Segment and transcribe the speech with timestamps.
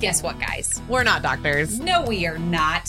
[0.00, 0.80] Guess what, guys?
[0.88, 1.78] We're not doctors.
[1.78, 2.88] No, we are not.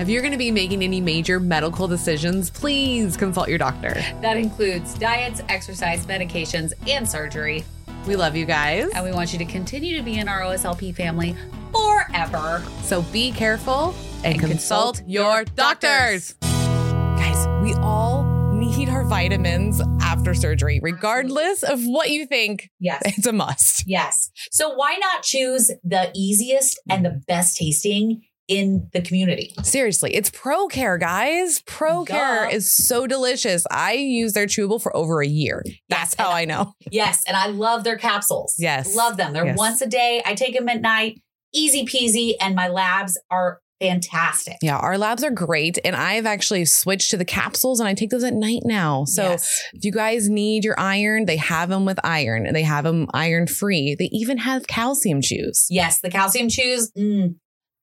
[0.00, 3.94] If you're going to be making any major medical decisions, please consult your doctor.
[4.22, 7.64] That includes diets, exercise, medications, and surgery.
[8.08, 8.90] We love you guys.
[8.92, 11.36] And we want you to continue to be in our OSLP family
[11.72, 12.60] forever.
[12.82, 13.94] So be careful
[14.24, 16.34] and, And consult, consult your your doctors.
[16.40, 22.70] Guys, we all need our vitamins after surgery, regardless of what you think.
[22.80, 23.02] Yes.
[23.04, 23.84] It's a must.
[23.86, 24.30] Yes.
[24.50, 29.52] So why not choose the easiest and the best tasting in the community?
[29.62, 31.60] Seriously, it's ProCare, guys.
[31.62, 32.48] ProCare Duh.
[32.50, 33.66] is so delicious.
[33.70, 35.62] I use their chewable for over a year.
[35.90, 36.72] That's how and I know.
[36.90, 38.54] Yes, and I love their capsules.
[38.58, 38.94] Yes.
[38.96, 39.34] Love them.
[39.34, 39.58] They're Yes.
[39.58, 40.22] once a day.
[40.24, 41.20] I take them at night.
[41.54, 44.56] Easy peasy and my labs are fantastic.
[44.62, 45.78] Yeah, our labs are great.
[45.84, 49.04] And I've actually switched to the capsules and I take those at night now.
[49.04, 49.62] So Yes.
[49.74, 53.06] if you guys need your iron, they have them with iron and they have them
[53.14, 53.94] iron free.
[53.98, 55.66] They even have calcium chews.
[55.70, 57.34] Yes, the calcium chews, mm,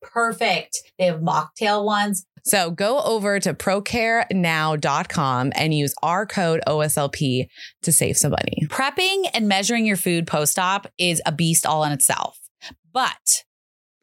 [0.01, 0.79] perfect.
[0.99, 2.25] They have mocktail ones.
[2.47, 7.47] So go over to procarenow.com and use our code OSLP
[7.81, 8.67] to save some money.
[8.67, 12.37] Prepping and measuring your food post op is a beast all in itself.
[12.93, 13.44] But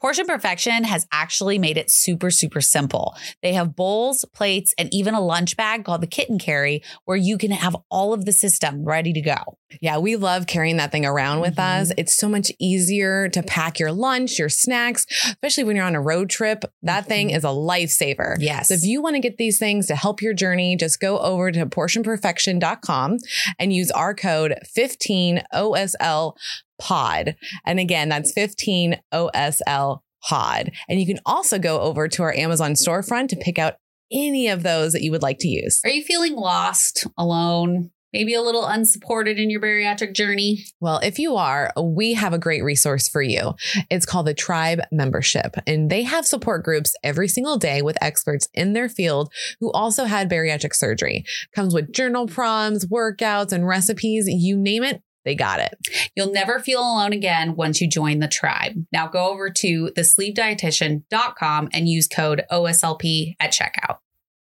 [0.03, 3.15] Portion Perfection has actually made it super, super simple.
[3.41, 7.39] They have bowls, plates, and even a lunch bag called the Kitten Carry where you
[7.39, 9.37] can have all of the system ready to go.
[9.81, 11.81] Yeah, we love carrying that thing around with Mhm.
[11.81, 11.93] us.
[11.97, 16.01] It's so much easier to pack your lunch, your snacks, especially when you're on a
[16.01, 16.65] road trip.
[16.83, 18.35] That thing is a lifesaver.
[18.41, 18.69] Yes.
[18.69, 21.53] So if you want to get these things to help your journey, just go over
[21.53, 23.19] to portionperfection.com
[23.61, 26.37] and use our code 15OSL
[26.83, 27.37] pod.
[27.65, 30.73] And again, that's 15 OSL pod.
[30.89, 33.75] And you can also go over to our Amazon storefront to pick out
[34.11, 35.81] any of those that you would like to use.
[35.85, 40.65] Are you feeling lost, alone, maybe a little unsupported in your bariatric journey?
[40.81, 43.55] Well, if you are, we have a great resource for you.
[43.91, 48.49] It's called the Tribe Membership, and they have support groups every single day with experts
[48.53, 51.25] in their field who also had bariatric surgery.
[51.55, 54.27] Comes with journal prompts, workouts, and recipes.
[54.29, 55.75] You name it, they got it.
[56.17, 58.73] You'll never feel alone again once you join the tribe.
[58.93, 63.99] Now go over to thesleeveddietitian.com and use code OSLP at checkout.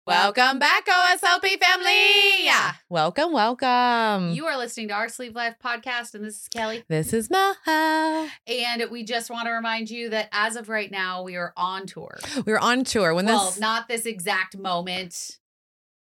[0.05, 2.51] Welcome back, OSLP family.
[2.89, 4.31] Welcome, welcome.
[4.31, 6.83] You are listening to our Sleeved Life podcast, and this is Kellie.
[6.89, 8.27] this is Maha.
[8.45, 11.85] And we just want to remind you that as of right now, we are on
[11.85, 12.19] tour.
[12.45, 13.13] We're on tour.
[13.13, 15.39] When well, this, not this exact moment.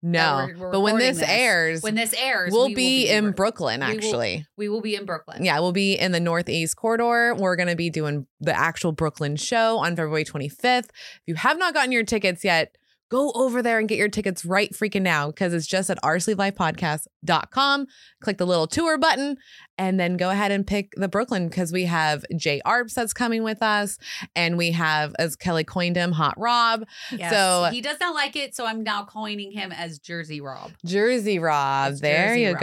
[0.02, 3.08] No, we're- we're but when recording this, airs, when this airs, we'll we will be,
[3.08, 3.80] in Bur- Brooklyn.
[3.80, 5.44] we will- Actually, We will be in Brooklyn.
[5.44, 7.34] Yeah, we'll be in the Northeast corridor.
[7.36, 10.86] We're going to be doing the actual Brooklyn show on February 25th.
[10.90, 12.76] If you have not gotten your tickets yet,
[13.12, 17.86] go over there and get your tickets right freaking now because it's just at oursleevedlifepodcast.com.
[18.22, 19.36] Click the little tour button
[19.76, 23.42] and then go ahead and pick the Brooklyn because we have Jay Arps that's coming
[23.42, 23.98] with us.
[24.34, 27.32] And we have, as Kellie coined him, Hot Rob, Yes.
[27.32, 30.72] So- he does not like it, so I'm now coining him as Jersey Rob.
[30.86, 31.92] Jersey Rob.
[31.92, 32.60] It's there Jersey you Rob.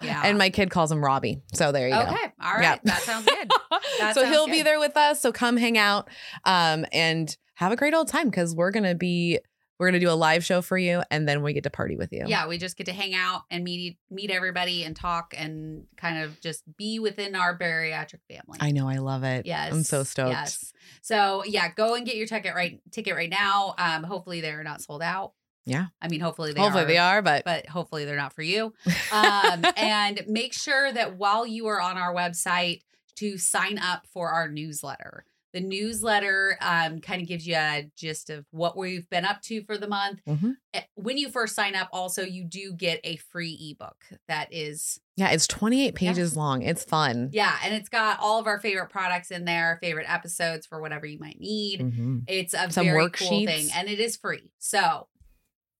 [0.00, 0.06] go.
[0.06, 0.22] Yeah.
[0.24, 1.42] And my kid calls him Robbie.
[1.52, 2.00] So there you go.
[2.00, 3.50] Okay, all right, that sounds good.
[3.98, 5.20] That so sounds he'll be there with us.
[5.20, 6.08] So come hang out
[6.44, 9.38] um, and have a great old time because we're gonna be
[9.80, 12.12] we're gonna do a live show for you, and then we get to party with
[12.12, 12.24] you.
[12.26, 16.22] Yeah, we just get to hang out and meet meet everybody and talk and kind
[16.22, 18.58] of just be within our bariatric family.
[18.60, 18.86] I know.
[18.86, 19.46] I love it.
[19.46, 20.32] Yes, I'm so stoked.
[20.32, 20.72] Yes.
[21.00, 23.74] So yeah, go and get your ticket right ticket right now.
[23.78, 25.32] Um, hopefully they're not sold out.
[25.64, 25.86] Yeah.
[26.02, 26.86] I mean, hopefully they Hopefully are.
[26.86, 28.74] they are, but, but hopefully they're not for you.
[29.12, 32.82] Um, and make sure that while you are on our website
[33.16, 35.24] to sign up for our newsletter.
[35.52, 39.62] The newsletter um, kind of gives you a gist of what we've been up to
[39.64, 40.20] for the month.
[40.28, 40.54] Mhm.
[40.74, 43.96] Eh, When you first sign up, also you do get a free ebook
[44.28, 46.62] that is yeah, it's 28 pages long.
[46.62, 47.30] It's fun.
[47.32, 51.04] yeah, and it's got all of our favorite products in there, favorite episodes for whatever
[51.04, 51.80] you might need.
[51.80, 52.24] Mhm.
[52.28, 53.28] It's a Some very worksheets.
[53.28, 54.52] cool thing, and it is free.
[54.58, 55.08] So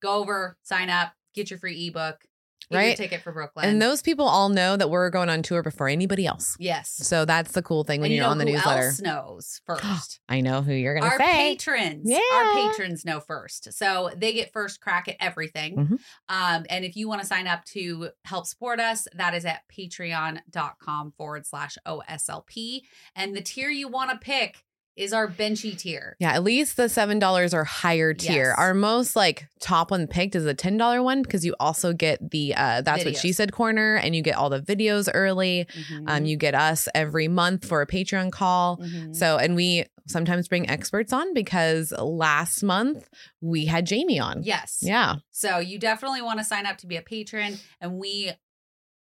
[0.03, 2.25] go over, sign up, get your free ebook,
[2.71, 2.97] Right.
[2.97, 3.69] ticket for Brooklyn.
[3.69, 6.57] And those people all know that we're going on tour before anybody else.
[6.61, 8.87] yes, So that's the cool thing when and you you're know on the who newsletter.
[8.87, 10.21] else knows first.
[10.29, 11.57] I know who you're gonna Our say.
[11.57, 12.19] patrons, Yeah.
[12.33, 15.77] our patrons know first, so they get first crack at everything.
[15.77, 15.99] Mhm.
[16.29, 19.63] Um, and if you want to sign up to help support us, that is at
[19.69, 22.83] patreon.com forward slash OSLP.
[23.15, 24.65] And the tier you want to pick
[25.01, 26.15] is our benchie tier.
[26.21, 28.49] Yeah, at least the seven dollars or higher tier.
[28.49, 28.55] Yes.
[28.59, 32.31] Our most like top one picked is the ten dollar one because you also get
[32.31, 35.67] the uh that's what she said corner and you get all the videos early.
[36.07, 38.77] Um, you get us every month for a Patreon call.
[38.79, 39.17] Mhm.
[39.17, 43.09] So and we sometimes bring experts on because last month
[43.41, 44.43] we had Jamie on.
[44.43, 44.79] yes.
[44.83, 45.17] Yeah.
[45.31, 47.59] So you definitely want to sign up to be a patron.
[47.81, 48.33] And we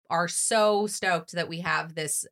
[0.09, 2.25] are so stoked that we have this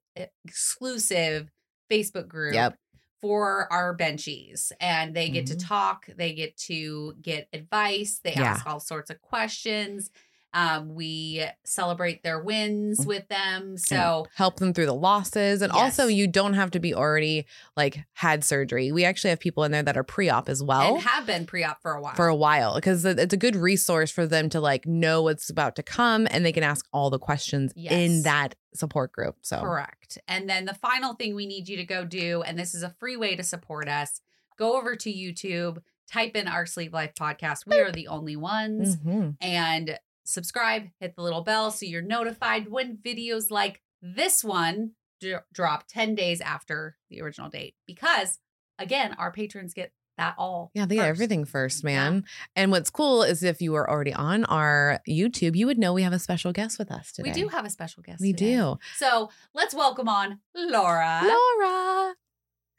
[0.45, 1.50] exclusive
[1.91, 2.75] Facebook group Yep.
[3.21, 5.48] For our benchies and they get Mhm.
[5.48, 8.44] to talk, they get to get advice, they Yeah.
[8.51, 10.12] ask all sorts of questions.
[10.54, 13.78] Um, we celebrate their wins with them.
[13.78, 17.46] So help them through the losses and also you don't have to be already
[17.78, 21.04] like had surgery we actually have people in there that are pre-op as well and
[21.04, 22.16] have been pre-op for a while.
[22.16, 25.75] for a while because it's a good resource for them to like know what's about
[25.75, 27.92] to come and they can ask all the questions Yes.
[27.94, 30.18] in that support group so Correct.
[30.28, 32.90] And then the final thing we need you to go do, and this is a
[33.00, 34.22] free way to support us,
[34.57, 35.78] go over to YouTube,
[36.12, 37.68] type in our Sleeved Life podcast.
[37.68, 38.95] We are the only ones.
[38.98, 39.36] Mhm.
[39.42, 40.00] And
[40.30, 44.92] subscribe, hit the little bell so you're notified when videos like this one
[45.22, 47.76] dro- drop 10 days after the original date.
[47.88, 48.40] Because
[48.78, 50.70] again, our patrons get that all.
[50.74, 51.92] yeah they get everything first Yeah.
[51.92, 55.94] man and what's cool is if you were already on our youtube you would know
[55.94, 58.20] we have a special guest with us today We do have a special guest.
[58.20, 58.58] we today.
[58.58, 61.22] do So let's welcome on Laura.
[61.24, 62.16] laura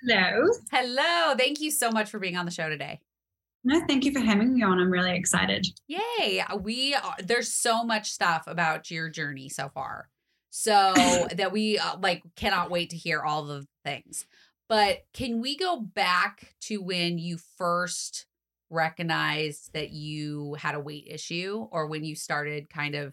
[0.06, 0.48] Hello.
[0.70, 1.34] Hello.
[1.36, 3.00] Thank you so much for being on the show today.
[3.62, 4.78] No, thank you for having me on.
[4.78, 5.66] I'm really excited.
[5.86, 6.42] Yay.
[6.60, 10.08] We are, there's so much stuff about your journey so far.
[10.50, 10.94] So
[11.36, 14.26] that we uh, like cannot wait to hear all the things.
[14.68, 18.26] But can we go back to when you first
[18.70, 23.12] recognized that you had a weight issue or when you started kind of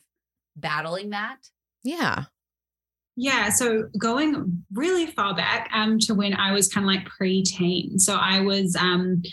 [0.56, 1.38] battling that?
[1.84, 2.26] yeah
[3.16, 8.00] Yeah, so going really far back um, to when I was kind of like preteen.
[8.00, 9.24] So I was um,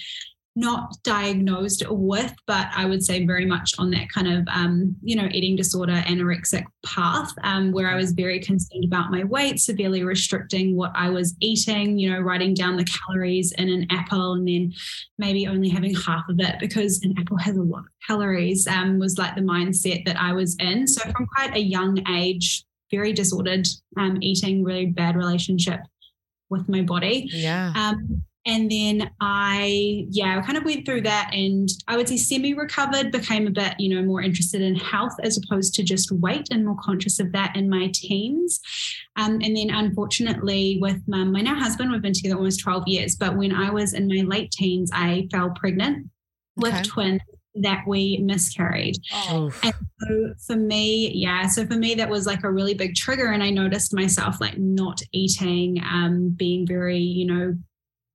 [0.56, 5.16] not diagnosed with, but I would say very much on that kind of, um, you
[5.16, 10.04] know, eating disorder, anorexic path, um, where I was very concerned about my weight, severely
[10.04, 14.46] restricting what I was eating, you know, writing down the calories in an apple and
[14.46, 14.72] then
[15.18, 19.00] maybe only having half of it because an apple has a lot of calories, um,
[19.00, 20.86] was like the mindset that I was in.
[20.86, 23.66] So from quite a young age, very disordered
[23.96, 25.80] um, eating, really bad relationship
[26.48, 27.28] with my body.
[27.32, 32.08] yeah Um, and then I, yeah, I kind of went through that and I would
[32.08, 35.82] say semi recovered, became a bit, you know, more interested in health as opposed to
[35.82, 38.60] just weight and more conscious of that in my teens.
[39.16, 43.16] Um, and then unfortunately, with my, my now husband, we've been together almost 12 years,
[43.16, 46.08] but when I was in my late teens, I fell pregnant
[46.56, 46.82] with Okay.
[46.82, 47.22] twins
[47.56, 48.96] that we miscarried.
[49.12, 52.94] Oh, And so for me, yeah, so for me that was like a really big
[52.94, 57.56] trigger, and I noticed myself like not eating, um, being very, you know,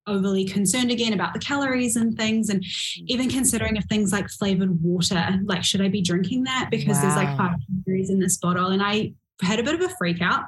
[0.09, 2.65] overly concerned again about the calories and things, and
[3.07, 7.15] even considering if things like flavored water, like should I be drinking that because there's
[7.15, 10.43] like five calories in this bottle, and I had a bit of a freak out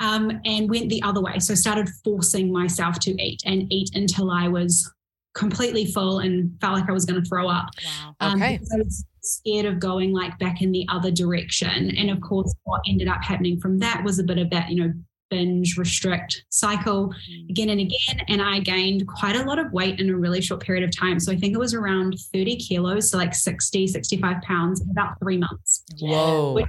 [0.00, 1.38] um, and went the other way.
[1.38, 4.92] So started forcing myself to eat and eat until I was
[5.34, 8.16] completely full and felt like I was going to throw up wow.
[8.20, 8.56] um, Okay.
[8.56, 11.94] because I was scared of going like back in the other direction.
[11.96, 14.82] And of course, what ended up happening from that was a bit of that, you
[14.82, 14.92] know,
[15.30, 17.12] binge restrict cycle
[17.50, 18.20] again and again.
[18.28, 21.18] And I gained quite a lot of weight in a really short period of time.
[21.20, 25.18] So I think it was around 30 kilos, so like 60, 65 pounds in about
[25.20, 25.84] three months.
[26.00, 26.66] whoa Wait.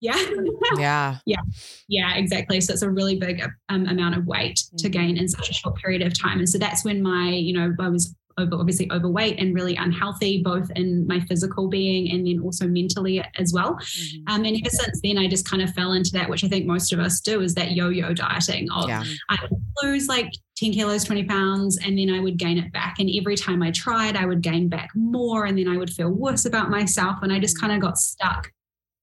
[0.00, 1.18] Yeah.
[1.26, 1.40] yeah
[1.88, 2.60] Yeah, exactly.
[2.60, 5.76] So it's a really big um, amount of weight to gain in such a short
[5.76, 6.38] period of time.
[6.38, 10.42] And so that's when my, you know, I was over, obviously overweight and really unhealthy,
[10.42, 13.74] both in my physical being and then also mentally as well.
[13.74, 14.22] Mhm.
[14.28, 16.66] Um, and ever since then, I just kind of fell into that, which I think
[16.66, 19.38] most of us do, is that yo-yo dieting of yeah I
[19.82, 22.98] lose like 10 kilos, 20 pounds, and then I would gain it back.
[22.98, 25.44] And every time I tried, I would gain back more.
[25.44, 27.18] And then I would feel worse about myself.
[27.22, 28.50] And I just kind of got stuck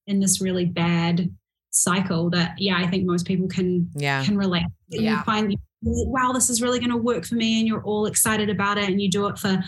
[0.08, 1.30] in this really bad
[1.72, 4.63] cycle that, yeah, I think most people can yeah can relate.
[4.89, 5.18] Yeah.
[5.18, 7.60] You find, wow, this is really going to work for me.
[7.60, 8.89] And you're all excited about it.
[8.89, 9.63] And you do it for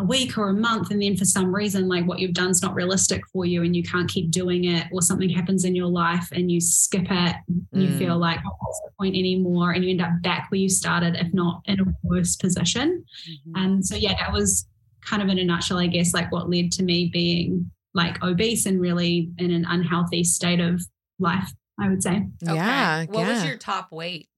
[0.00, 0.90] a week or a month.
[0.90, 3.76] And then for some reason, like what you've done is not realistic for you and
[3.76, 7.36] you can't keep doing it, or something happens in your life and you skip it.
[7.72, 7.98] And you Mm.
[7.98, 9.72] feel like, oh, what's the point anymore?
[9.72, 13.04] And you end up back where you started, if not in a worse position.
[13.48, 13.56] Mhm.
[13.56, 14.66] Um, so, yeah, that was
[15.06, 18.64] kind of in a nutshell, I guess, like what led to me being like obese
[18.66, 20.80] and really in an unhealthy state of
[21.18, 22.26] life, I would say.
[22.42, 22.54] Okay.
[22.54, 24.28] yeah What yeah was your top weight?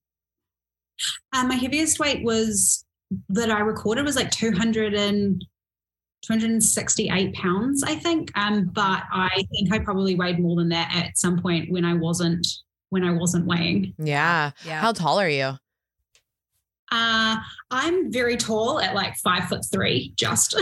[1.33, 2.85] Um, my heaviest weight was
[3.29, 5.43] that I recorded was like 200 and
[6.23, 8.31] 268 pounds, I think.
[8.35, 11.93] Um, but I think I probably weighed more than that at some point when I
[11.93, 12.45] wasn't
[12.89, 13.93] when I wasn't weighing.
[13.97, 14.79] yeah Yeah.
[14.79, 15.57] how tall are you
[16.91, 17.37] Uh,
[17.71, 20.55] I'm very tall at like five foot three, just.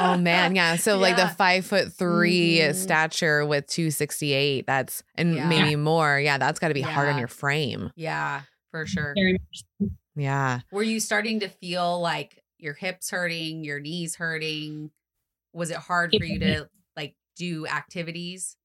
[0.00, 0.76] Oh man, yeah.
[0.76, 2.74] So like the five foot 3 Mhm.
[2.74, 4.64] stature with two sixty eight.
[4.66, 5.48] That's and Yeah.
[5.48, 6.20] maybe more.
[6.20, 7.90] Yeah, that's got to be hard on your frame.
[7.96, 9.14] yeah, for sure.
[9.16, 9.90] very much.
[10.14, 10.60] Yeah.
[10.72, 14.90] Were you starting to feel like your hips hurting, your knees hurting?
[15.52, 18.56] Was it hard for you to like do activities?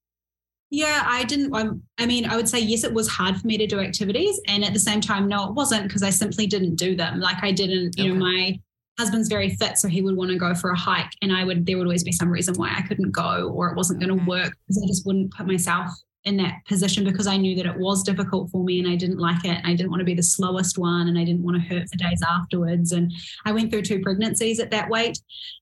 [0.72, 1.54] Yeah, I didn't.
[1.56, 4.42] Um, I mean, I would say yes, it was hard for me to do activities,
[4.48, 7.20] and at the same time, no, it wasn't because I simply didn't do them.
[7.20, 8.60] Like I didn't, you know, my
[8.98, 11.68] husband's very fit, so he would want to go for a hike, and I would.
[11.68, 14.26] There would always be some reason why I couldn't go, or it wasn't going to
[14.26, 15.92] work because I just wouldn't put myself
[16.26, 19.18] in that position because I knew that it was difficult for me and I didn't
[19.18, 19.60] like it.
[19.66, 21.98] I didn't want to be the slowest one and I didn't want to hurt for
[21.98, 22.94] days afterwards.
[22.94, 23.12] And
[23.46, 25.20] I went through two pregnancies at that weight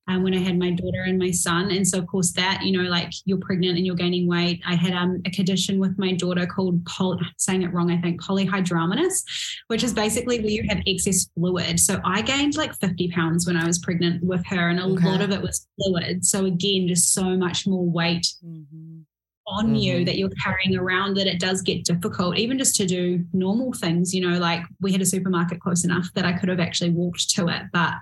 [0.08, 1.72] um, when I had my daughter and my son.
[1.72, 4.62] And so, of course, that, you know, like you're pregnant and you're gaining weight.
[4.66, 8.22] I had um, a condition with my daughter called, poly, saying it wrong, I think,
[8.22, 9.24] polyhydramnios,
[9.68, 11.80] which is basically where you have excess fluid.
[11.80, 15.08] So I gained like 50 pounds when I was pregnant with her, and a okay.
[15.08, 16.24] lot of it was fluid.
[16.24, 18.28] So, again, just so much more weight.
[18.46, 18.91] Mm-hmm
[19.52, 19.76] on mm-hmm.
[19.76, 23.74] you that you're carrying around that it does get difficult, even just to do normal
[23.74, 24.14] things.
[24.14, 27.30] You know, like we had a supermarket close enough that I could have actually walked
[27.32, 27.94] to it, but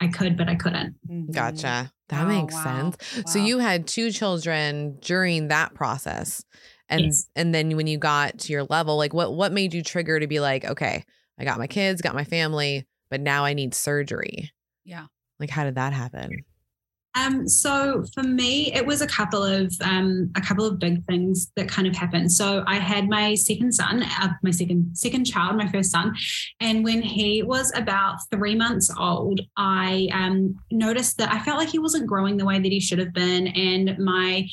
[0.00, 0.96] I could, but I couldn't.
[1.08, 1.32] Mm-hmm.
[1.32, 1.92] Gotcha.
[2.08, 2.64] That oh, makes wow.
[2.64, 2.96] sense.
[3.16, 3.22] Wow.
[3.26, 6.42] So you had two children during that process.
[6.88, 7.26] And yes.
[7.36, 10.26] and then when you got to your level, like what what made you trigger to
[10.26, 11.04] be like, okay,
[11.38, 14.50] I got my kids, got my family, but now I need surgery.
[14.84, 15.06] Yeah.
[15.38, 16.30] Like how did that happen?
[17.18, 21.50] Um, so for me, it was a couple of um, a couple of big things
[21.56, 22.30] that kind of happened.
[22.32, 26.14] So I had my second son, uh, my second second child, my first son,
[26.60, 31.68] and when he was about three months old, I um, noticed that I felt like
[31.68, 34.46] he wasn't growing the way that he should have been, and my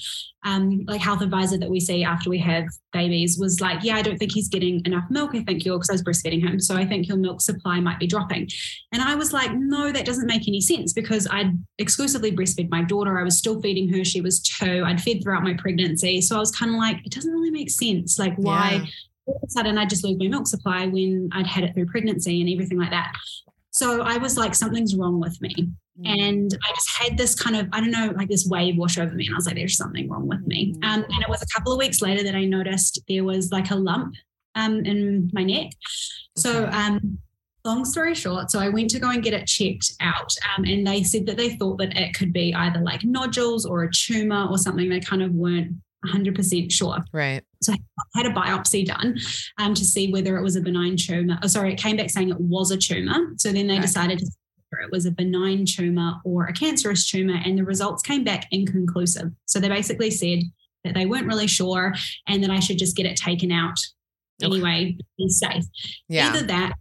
[0.45, 4.03] um, like health advisor that we see after we have babies was like, yeah, I
[4.03, 5.31] don't think he's getting enough milk.
[5.33, 7.99] I think your because I was breastfeeding him, so I think your milk supply might
[7.99, 8.47] be dropping.
[8.93, 12.83] And I was like, no, that doesn't make any sense because I'd exclusively breastfed my
[12.83, 13.19] daughter.
[13.19, 14.05] I was still feeding her.
[14.05, 14.83] She was two.
[14.85, 17.71] I'd fed throughout my pregnancy, so I was kind of like, it doesn't really make
[17.71, 18.19] sense.
[18.19, 18.81] Like why?
[18.83, 18.85] Yeah.
[19.27, 21.87] All of a sudden, I just lose my milk supply when I'd had it through
[21.87, 23.11] pregnancy and everything like that.
[23.75, 25.53] So I was like, something's wrong with me.
[25.99, 26.07] Mm.
[26.07, 29.13] And I just had this kind of, I don't know, like this wave wash over
[29.13, 29.25] me.
[29.25, 30.73] And I was like, there's something wrong with me.
[30.75, 30.85] Mm.
[30.85, 33.71] Um, and it was a couple of weeks later that I noticed there was like
[33.71, 34.15] a lump
[34.55, 35.73] um, in my neck.
[36.37, 37.19] So, um,
[37.65, 40.33] long story short, so I went to go and get it checked out.
[40.55, 43.83] Um, and they said that they thought that it could be either like nodules or
[43.83, 44.87] a tumor or something.
[44.87, 45.75] They kind of weren't
[46.05, 46.97] 100% sure.
[47.11, 47.43] Right.
[47.61, 47.77] So I
[48.15, 49.17] had a biopsy done
[49.59, 51.39] um, to see whether it was a benign tumor.
[51.41, 53.33] Oh, sorry, it came back saying it was a tumor.
[53.37, 54.25] So then they decided to
[54.81, 59.31] it was a benign tumor or a cancerous tumor, and the results came back inconclusive.
[59.45, 60.39] So they basically said
[60.83, 61.93] that they weren't really sure
[62.27, 63.77] and that I should just get it taken out
[64.43, 64.53] okay.
[64.53, 65.63] anyway, be safe.
[66.07, 66.29] Yeah.
[66.29, 66.73] Either that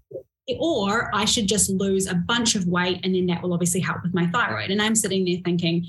[0.59, 4.02] or I should just lose a bunch of weight and then that will obviously help
[4.02, 4.71] with my thyroid.
[4.71, 5.87] And I'm sitting there thinking,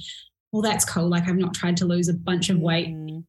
[0.55, 1.09] well, that's cool.
[1.09, 3.25] Like I've not tried to lose a bunch of weight mm.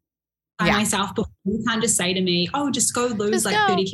[0.60, 0.76] by yeah.
[0.76, 1.32] myself before.
[1.44, 3.74] You can't just say to me, oh, just go lose just like go.
[3.74, 3.92] 30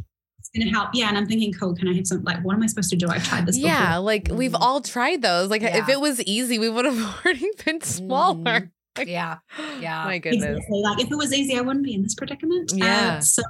[0.55, 0.91] going to help.
[0.93, 1.09] Yeah.
[1.09, 3.09] And I'm thinking, cool, can I have some, like, what am I supposed to do?
[3.09, 3.71] I've tried this before.
[3.71, 3.97] Yeah.
[3.97, 5.49] Like we've all tried those.
[5.49, 5.79] Like yeah.
[5.79, 8.37] if it was easy, we would have already been smaller.
[8.37, 8.67] Mm-hmm.
[8.99, 9.39] Like, yeah.
[9.81, 10.05] Yeah.
[10.05, 10.45] My goodness.
[10.45, 10.83] Exactly.
[10.83, 12.75] Like if it was easy, I wouldn't be in this predicament.
[12.75, 13.15] Uh, yeah.
[13.17, 13.43] Uh, so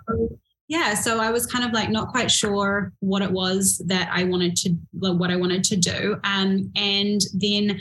[0.69, 4.23] yeah, so I was kind of like not quite sure what it was that I
[4.23, 6.21] wanted to, what I wanted to do.
[6.23, 7.81] Um, and then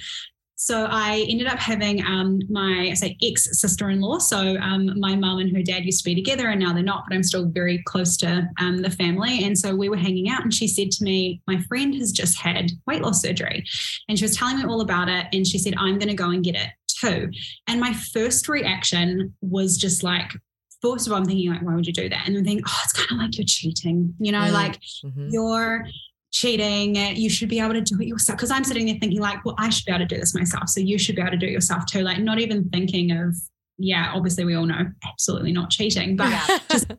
[0.63, 4.19] so I ended up having um, my I say ex sister in law.
[4.19, 7.05] So um, my mum and her dad used to be together, and now they're not.
[7.09, 10.43] But I'm still very close to um, the family, and so we were hanging out.
[10.43, 13.65] And she said to me, "My friend has just had weight loss surgery,"
[14.07, 15.25] and she was telling me all about it.
[15.33, 17.31] And she said, "I'm going to go and get it too."
[17.67, 20.31] And my first reaction was just like,
[20.79, 22.27] first of all, I'm thinking like, why would you do that?
[22.27, 24.53] And then thinking, oh, it's kind of like you're cheating, you know, mm-hmm.
[24.53, 25.29] like mm-hmm.
[25.31, 25.87] you're
[26.31, 26.95] cheating.
[26.95, 28.37] You should be able to do it yourself.
[28.37, 30.69] Because I'm sitting there thinking, like, well, I should be able to do this myself.
[30.69, 32.01] So you should be able to do it yourself too.
[32.01, 33.35] Like, not even thinking of,
[33.77, 36.59] yeah, obviously we all know absolutely not cheating, but yeah.
[36.71, 36.91] just,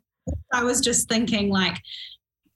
[0.52, 1.78] I was just thinking, like,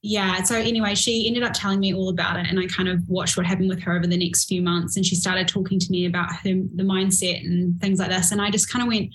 [0.02, 0.42] yeah.
[0.42, 3.36] So anyway, she ended up telling me all about it, and I kind of watched
[3.36, 4.96] what happened with her over the next few months.
[4.96, 8.30] And she started talking to me about her, the mindset and things like this.
[8.30, 9.10] And I just kind of went,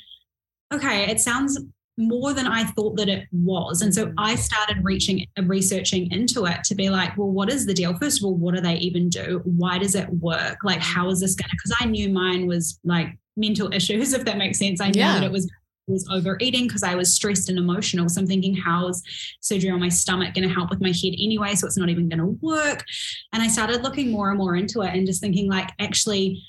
[0.73, 1.57] okay, it sounds
[1.97, 3.81] more than I thought that it was.
[3.81, 4.13] And so mm.
[4.17, 7.97] I started reaching researching into it to be like, well, what is the deal?
[7.97, 9.41] First of all, what do they even do?
[9.43, 10.59] Why does it work?
[10.63, 11.55] Like, how is this going to?
[11.55, 14.81] Because I knew mine was like mental issues, if that makes sense.
[14.81, 15.19] I knew yeah.
[15.19, 15.49] that it was
[15.87, 18.07] was overeating because I was stressed and emotional.
[18.07, 19.03] So I'm thinking, how is
[19.41, 21.55] surgery on my stomach going to help with my head anyway?
[21.55, 22.85] So it's not even going to work.
[23.33, 26.43] And I started looking more and more into it and just thinking, like, actually,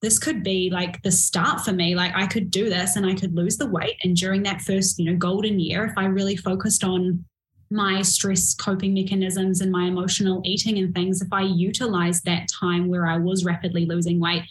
[0.00, 1.94] this could be like the start for me.
[1.94, 3.96] Like I could do this and I could lose the weight.
[4.04, 7.24] And during that first, you know, golden year, if I really focused on
[7.70, 12.88] my stress coping mechanisms and my emotional eating and things, if I utilized that time
[12.88, 14.44] where I was rapidly losing weight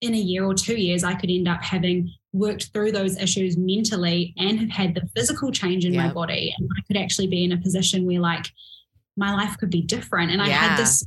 [0.00, 3.56] in a year or two years, I could end up having worked through those issues
[3.56, 6.54] mentally and have had the physical change in my body.
[6.56, 8.46] And I could actually be in a position where like
[9.16, 10.30] my life could be different.
[10.30, 11.04] And I had this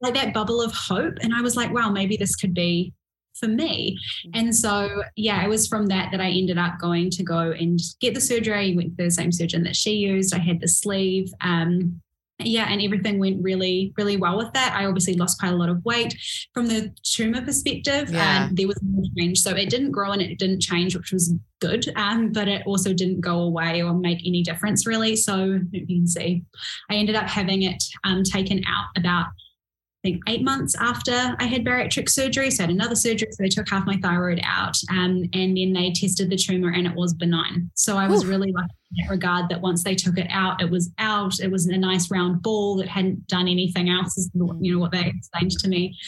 [0.00, 1.18] like that bubble of hope.
[1.22, 2.92] And I was like, wow, maybe this could be
[3.40, 3.98] for me.
[4.34, 7.80] And so, yeah, it was from that that I ended up going to go and
[8.00, 8.72] get the surgery.
[8.72, 10.34] I went to the same surgeon that she used.
[10.34, 11.32] I had the sleeve.
[11.40, 12.00] Um,
[12.42, 14.74] yeah, and everything went really, really well with that.
[14.74, 16.16] I obviously lost quite a lot of weight
[16.54, 18.10] from the tumor perspective.
[18.10, 18.44] Yeah.
[18.44, 21.34] Um, there was no change, so it didn't grow and it didn't change, which was
[21.60, 21.86] good.
[21.96, 25.16] Um, but it also didn't go away or make any difference really.
[25.16, 26.44] So you can see,
[26.90, 29.26] I ended up having it um, taken out about
[30.02, 32.50] I think eight months after I had bariatric surgery.
[32.50, 33.28] So I had another surgery.
[33.32, 36.86] So they took half my thyroid out um, and then they tested the tumor and
[36.86, 37.70] it was benign.
[37.74, 38.30] So I was Oof.
[38.30, 41.38] really lucky in that regard that once they took it out, it was out.
[41.38, 44.92] It was a nice round ball that hadn't done anything else, is you know what
[44.92, 45.98] they explained to me.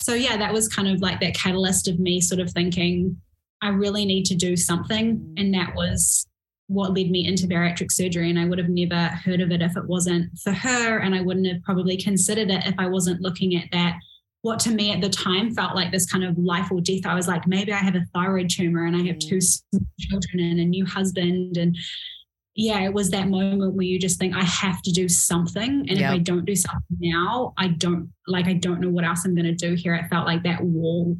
[0.00, 3.20] So yeah, that was kind of like that catalyst of me sort of thinking,
[3.60, 5.34] I really need to do something.
[5.36, 6.26] And that was
[6.68, 8.30] what led me into bariatric surgery.
[8.30, 10.98] And I would have never heard of it if it wasn't for her.
[10.98, 13.96] And I wouldn't have probably considered it if I wasn't looking at that.
[14.42, 17.06] What to me at the time felt like this kind of life or death.
[17.06, 19.28] I was like, maybe I have a thyroid tumor and I have mm.
[19.28, 21.56] two small children and a new husband.
[21.56, 21.76] And
[22.54, 25.86] yeah, it was that moment where you just think, I have to do something.
[25.88, 26.00] And Yep.
[26.00, 29.34] if I don't do something now, I don't like, I don't know what else I'm
[29.34, 29.94] going to do here.
[29.94, 31.16] It felt like that wall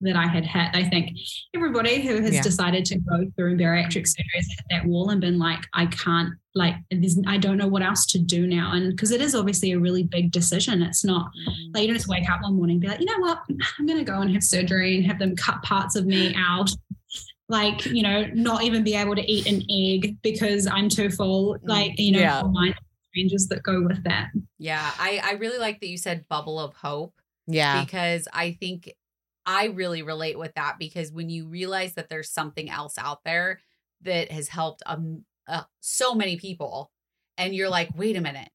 [0.00, 0.68] that I had hit.
[0.74, 1.10] I think
[1.54, 2.42] everybody who has Yeah.
[2.42, 6.34] decided to go through bariatric surgery has hit that wall and been like, I can't,
[6.54, 6.76] like,
[7.26, 8.72] I don't know what else to do now.
[8.72, 10.82] And because it is obviously a really big decision.
[10.82, 11.74] It's not mm.
[11.74, 13.40] like you don't just wake up one morning and be like, you know what,
[13.78, 16.70] I'm going to go and have surgery and have them cut parts of me out.
[17.48, 21.54] Like, you know, not even be able to eat an egg because I'm too full.
[21.54, 21.58] Mm.
[21.64, 22.42] Like, you know, Yeah.
[22.42, 22.74] my
[23.16, 24.28] changes that go with that.
[24.58, 27.14] Yeah, I, I really like that you said bubble of hope
[27.46, 27.82] Yeah.
[27.84, 28.92] because I think
[29.48, 33.60] I really relate with that because when you realize that there's something else out there
[34.02, 36.92] that has helped um, uh, so many people
[37.38, 38.50] and you're like, wait a minute,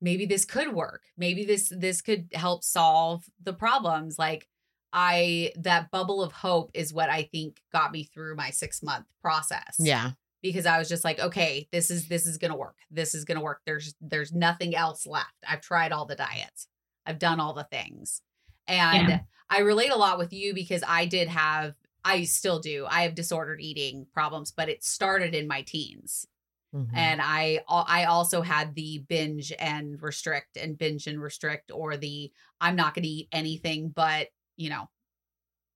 [0.00, 1.02] maybe this could work.
[1.18, 4.18] Maybe this this could help solve the problems.
[4.18, 4.48] Like
[4.90, 9.04] I that bubble of hope is what I think got me through my 6 month
[9.20, 10.12] process Yeah.
[10.42, 12.78] because I was just like, okay, this is this is gonna work.
[12.90, 13.60] This is gonna work.
[13.66, 15.34] There's there's nothing else left.
[15.46, 16.68] I've tried all the diets.
[17.04, 18.22] I've done all the things.
[18.66, 19.20] And Yeah.
[19.50, 22.86] I relate a lot with you because I did have I still do.
[22.88, 26.26] I have disordered eating problems, but it started in my teens.
[26.74, 26.90] Mhm.
[26.94, 32.30] And I I also had the binge and restrict and binge and restrict or the
[32.60, 34.88] I'm not going to eat anything but, you know,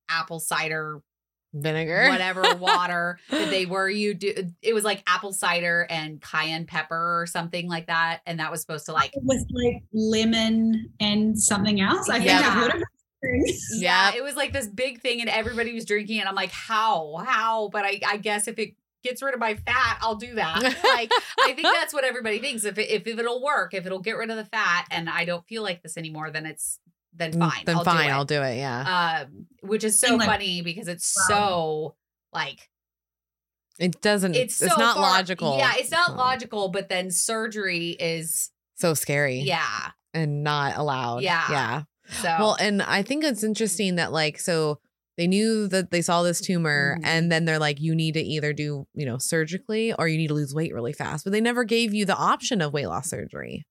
[0.09, 1.03] apple cider
[1.55, 2.09] Vinegar.
[2.09, 4.33] whatever water that they were you do
[4.63, 8.61] it was like apple cider and cayenne pepper or something like that and that was
[8.63, 12.09] supposed to like With like lemon and something else.
[12.09, 12.39] I think Yeah.
[12.47, 12.89] I've heard of it.
[13.75, 14.15] yeah Yep.
[14.17, 17.69] it was like this big thing and everybody was drinking it i'm like how how
[17.69, 21.11] but i i guess if it gets rid of my fat i'll do that like
[21.41, 24.17] i think that's what everybody thinks if it, if, if it'll work if it'll get
[24.17, 26.79] rid of the fat and i don't feel like this anymore then it's
[27.15, 28.13] then Mm, fine Then I'll fine, do.
[28.15, 28.57] I'll do it.
[28.57, 29.23] Yeah.
[29.27, 31.37] um which is so like, funny because it's wow.
[31.37, 31.95] so
[32.33, 32.71] like
[33.79, 34.35] it doesn't.
[34.35, 35.59] it's It's, not far- logical.
[35.59, 39.41] Yeah, it's not Oh, logical, but then surgery is So scary.
[39.41, 39.91] yeah.
[40.15, 41.23] And not allowed.
[41.23, 41.45] Yeah.
[41.51, 41.83] Yeah.
[42.21, 44.79] So Well, and I think it's interesting that like so
[45.19, 47.05] they knew that they saw this tumor Mhm.
[47.05, 50.29] and then they're like you need to either do, you know, surgically or you need
[50.29, 51.25] to lose weight really fast.
[51.25, 53.65] But they never gave you the option of weight loss surgery.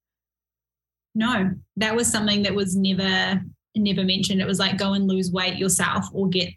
[1.16, 3.42] No, that was something that was never
[3.76, 4.42] never mentioned.
[4.42, 6.50] It was like go and lose weight yourself or get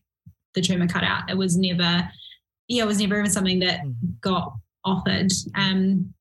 [0.54, 1.28] the tumor cut out.
[1.30, 2.08] It was never,
[2.68, 4.20] yeah, it was never even something that Mhm.
[4.20, 4.52] got
[4.84, 5.32] offered.
[5.56, 6.13] Um,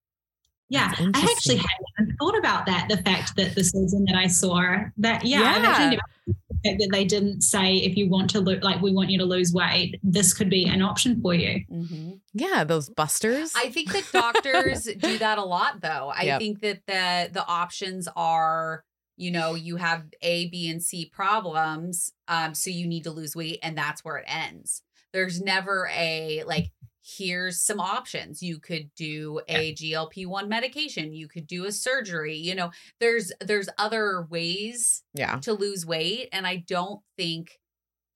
[0.70, 1.10] yeah, I actually
[1.56, 1.62] interesting.
[1.98, 2.88] hadn't thought about that.
[2.90, 4.62] The fact that the surgeon that I saw
[4.98, 5.70] that, yeah, I've Yeah.
[5.70, 8.92] actually never the fact that they didn't say if you want to lose, like we
[8.94, 11.64] want you to lose weight, this could be an option for you.
[11.72, 12.20] Mhm.
[12.34, 13.54] Yeah, those busters.
[13.56, 16.12] I think that doctors do that a lot though.
[16.16, 16.40] I Yep.
[16.40, 18.84] think that the the options are
[19.16, 22.14] you know, you have A, B, and C problems.
[22.28, 24.82] Um, so you need to lose weight, and that's where it ends.
[25.14, 26.72] There's never a like,
[27.04, 28.42] here's some options.
[28.42, 33.70] You could do a GLP-1 medication, you could do a surgery, you know, there's there's
[33.78, 35.38] other ways yeah.
[35.42, 36.30] to lose weight.
[36.32, 37.60] And I don't think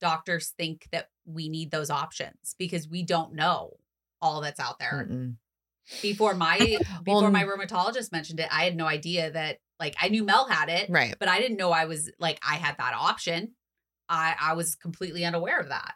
[0.00, 3.74] doctors think that we need those options because we don't know
[4.22, 5.06] all that's out there.
[5.08, 5.36] Mm-mm.
[6.02, 10.08] Before my Well, before my rheumatologist mentioned it, I had no idea that like I
[10.08, 11.14] knew Mel had it, Right.
[11.18, 13.54] but I didn't know I was like I had that option.
[14.08, 15.94] I I was completely unaware of that.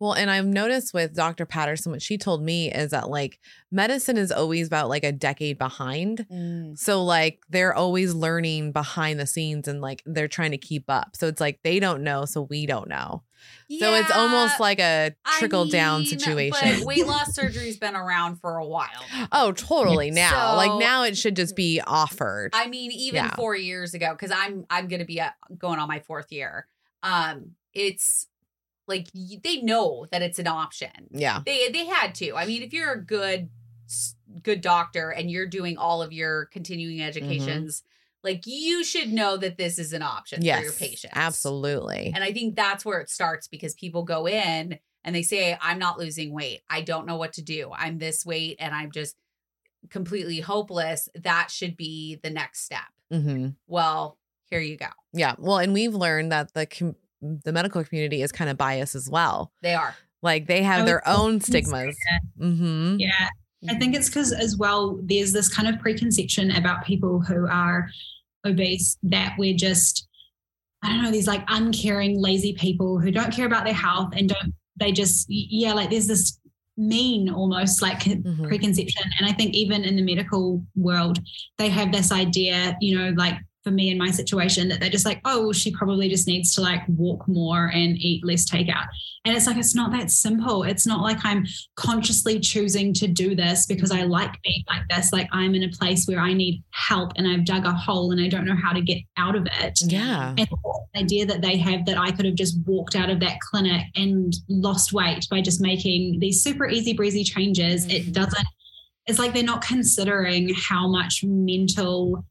[0.00, 1.46] Well, and I've noticed with Dr.
[1.46, 3.38] Patterson, what she told me is that like
[3.70, 6.26] medicine is always about like a decade behind.
[6.76, 11.14] So like they're always learning behind the scenes and like they're trying to keep up.
[11.14, 13.22] So it's like they don't know, so we don't know.
[13.78, 16.78] So it's almost like a trickle down mean, situation.
[16.78, 18.88] But weight loss surgery's been around for a while.
[19.32, 20.10] oh, totally.
[20.10, 22.50] Now, like now it should just be offered.
[22.52, 23.34] I mean, even Yeah.
[23.34, 26.66] four years ago, because I'm I'm gonna be uh going on my fourth year.
[27.02, 28.28] Um, it's
[28.86, 30.90] like they know that it's an option.
[31.10, 31.40] Yeah.
[31.44, 32.34] They they had to.
[32.36, 33.48] I mean, if you're a good
[34.42, 37.08] good doctor and you're doing all of your continuing Mm-hmm.
[37.08, 37.82] educations,
[38.24, 40.58] like you should know that this is an option Yes.
[40.58, 41.12] for your patients.
[41.14, 42.12] Absolutely.
[42.14, 45.78] And I think that's where it starts because people go in and they say, I'm
[45.78, 46.60] not losing weight.
[46.70, 47.70] I don't know what to do.
[47.76, 49.16] I'm this weight and I'm just
[49.90, 51.08] completely hopeless.
[51.14, 52.80] That should be the next step.
[53.12, 53.48] Mm-hmm.
[53.66, 54.16] Well,
[54.52, 54.86] here you go.
[55.12, 55.34] Yeah.
[55.38, 59.08] Well, and we've learned that the com- the medical community is kind of biased as
[59.08, 59.52] well.
[59.62, 59.94] They are.
[60.22, 61.96] Like they have their own stigmas.
[62.38, 62.96] Mm-hmm.
[62.98, 63.28] Yeah.
[63.68, 67.88] I think it's because, as well, there's this kind of preconception about people who are
[68.44, 70.08] obese that we're just,
[70.82, 74.28] I don't know, these like uncaring, lazy people who don't care about their health and
[74.28, 76.40] don't, they just, yeah, like there's this
[76.76, 78.48] mean almost like Mhm.
[78.48, 79.04] preconception.
[79.18, 81.20] And I think even in the medical world,
[81.58, 85.04] they have this idea, you know, like for me in my situation, that they're just
[85.06, 88.86] like, oh, well, she probably just needs to like walk more and eat less takeout.
[89.24, 90.64] And it's like, it's not that simple.
[90.64, 91.44] It's not like I'm
[91.76, 95.12] consciously choosing to do this because I like being like this.
[95.12, 98.20] Like I'm in a place where I need help and I've dug a hole and
[98.20, 99.78] I don't know how to get out of it.
[99.86, 100.34] Yeah.
[100.36, 100.48] And
[100.94, 103.82] the idea that they have that I could have just walked out of that clinic
[103.94, 107.92] and lost weight by just making these super easy breezy changes, Mhm.
[107.92, 108.46] it doesn't,
[109.06, 112.24] it's like they're not considering how much mental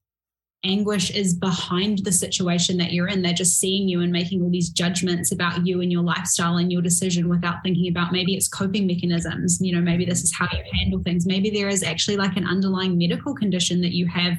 [0.64, 3.22] anguish is behind the situation that you're in.
[3.22, 6.72] They're just seeing you and making all these judgments about you and your lifestyle and
[6.72, 9.60] your decision without thinking about maybe it's coping mechanisms.
[9.62, 11.26] You know, maybe this is how you handle things.
[11.26, 14.38] Maybe there is actually like an underlying medical condition that you have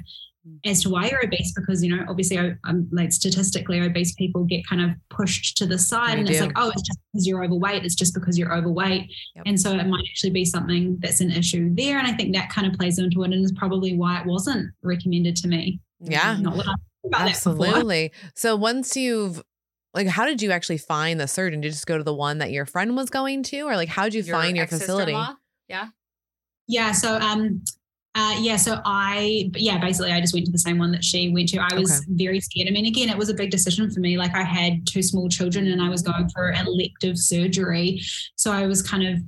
[0.64, 4.66] as to why you're obese because you know obviously um, like statistically obese people get
[4.66, 6.46] kind of pushed to the side They and it's do.
[6.46, 9.44] like oh it's just because you're overweight it's just because you're overweight Yep.
[9.46, 12.50] and so it might actually be something that's an issue there and i think that
[12.50, 15.78] kind of plays into it and is probably why it wasn't recommended to me
[16.10, 16.36] Yeah.
[16.40, 17.66] not that I thought about that before.
[17.66, 18.12] Absolutely.
[18.34, 19.42] So once you've
[19.94, 21.60] like how did you actually find the surgeon?
[21.60, 23.60] Did you just go to the one that your friend was going to?
[23.62, 25.16] Or like how did you find your facility?
[25.68, 25.88] Yeah.
[26.68, 26.92] Yeah.
[26.92, 27.62] So, um,
[28.14, 28.56] uh, yeah.
[28.56, 31.58] So I, yeah, basically I just went to the same one that she went to.
[31.58, 32.06] I was Okay.
[32.10, 32.68] very scared.
[32.68, 34.16] I mean, again, it was a big decision for me.
[34.18, 38.00] Like I had two small children and I was going for elective surgery.
[38.36, 39.18] So I was kind of,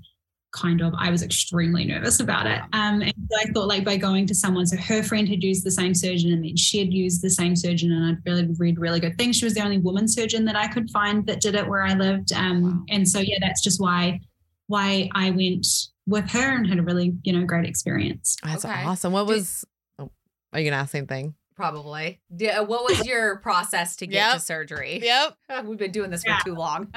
[0.54, 2.60] kind of, I was extremely nervous about it.
[2.72, 5.64] Um, and so I thought like by going to someone, so her friend had used
[5.64, 8.78] the same surgeon and then she had used the same surgeon and I'd really read
[8.78, 9.36] really good things.
[9.36, 11.94] She was the only woman surgeon that I could find that did it where I
[11.94, 12.32] lived.
[12.32, 12.84] Um, Wow.
[12.88, 14.20] and so, yeah, that's just why,
[14.68, 15.66] why I went
[16.06, 18.36] with her and had a really, you know, great experience.
[18.44, 18.82] That's Okay.
[18.84, 19.12] awesome.
[19.12, 19.64] What was
[19.98, 20.10] oh,
[20.52, 21.34] are you gonna ask the same thing?
[21.56, 22.20] Probably.
[22.36, 24.34] Yeah, what was your process to get Yep.
[24.34, 25.00] to surgery?
[25.02, 25.36] Yep.
[25.64, 26.38] We've been doing this Yeah.
[26.38, 26.88] for too long.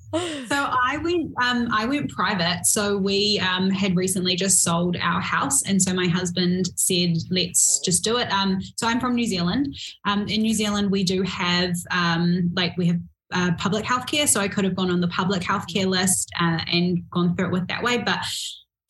[0.46, 2.66] So I went, um, I went private.
[2.66, 7.80] So we um, had recently just sold our house, and so my husband said, "Let's
[7.80, 9.76] just do it." Um, so I'm from New Zealand.
[10.04, 13.00] Um, in New Zealand, we do have um, like we have.
[13.32, 17.02] Uh, public healthcare, so I could have gone on the public healthcare list uh, and
[17.10, 17.98] gone through it with that way.
[17.98, 18.18] But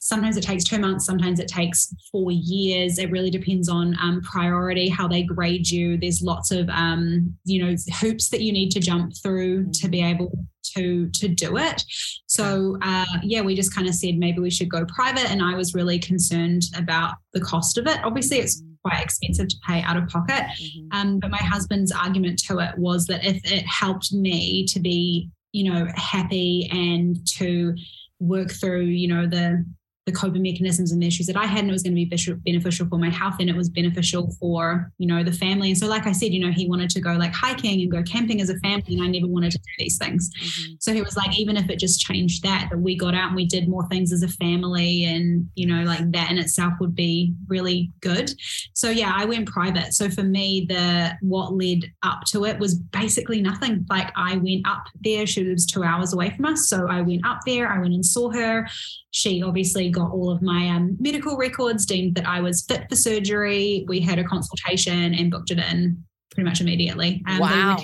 [0.05, 2.99] sometimes it takes two months, sometimes it takes four years.
[2.99, 5.97] It really depends on um, priority, how they grade you.
[5.97, 10.03] There's lots of um, you know hoops that you need to jump through to be
[10.03, 10.31] able
[10.77, 11.83] to to do it.
[12.27, 15.55] So uh, yeah, we just kind of said maybe we should go private, and I
[15.55, 17.99] was really concerned about the cost of it.
[18.05, 20.45] Obviously, it's quite expensive to pay out of pocket.
[20.61, 20.89] Mhm.
[20.93, 25.31] Um, but my husband's argument to it was that if it helped me to be,
[25.53, 27.75] you know, happy and to
[28.21, 29.65] work through, you know, the
[30.07, 32.05] the coping mechanisms and the issues that I had, and it was going to be
[32.05, 35.71] beneficial- for my health, and it was beneficial for, you know, the family.
[35.71, 38.03] And so, like I said, you know, he wanted to go like hiking and go
[38.03, 40.31] camping as a family, and I never wanted to do these things.
[40.43, 40.77] Mhm.
[40.81, 43.37] So he was like, even if it just changed that, that we got out and
[43.37, 46.95] we did more things as a family and, you know, like that in itself would
[46.95, 48.31] be really good.
[48.75, 49.95] So yeah, I went private.
[49.95, 53.87] So for me, the what led up to it was basically nothing.
[53.89, 56.69] Like I went up there, she was two hours away from us.
[56.69, 58.69] So I went up there, I went and saw her.
[59.17, 62.97] She obviously got all of my um, medical records, deemed that I was fit for
[62.97, 63.85] surgery.
[63.87, 67.23] We had a consultation and booked it in pretty much immediately.
[67.29, 67.77] Um, Wow.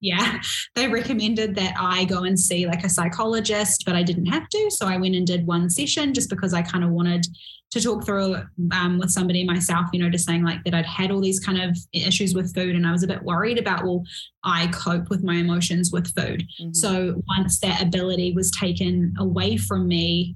[0.00, 0.40] yeah,
[0.74, 4.70] they recommended that I go and see like a psychologist, but I didn't have to.
[4.72, 7.24] So I went and did one session just because I kind of wanted
[7.70, 8.34] to talk through
[8.72, 11.62] um, with somebody myself, you know, just saying like that I'd had all these kind
[11.62, 14.02] of issues with food and I was a bit worried about, well,
[14.42, 16.42] I cope with my emotions with food.
[16.60, 16.74] Mhm.
[16.74, 20.34] So once that ability was taken away from me,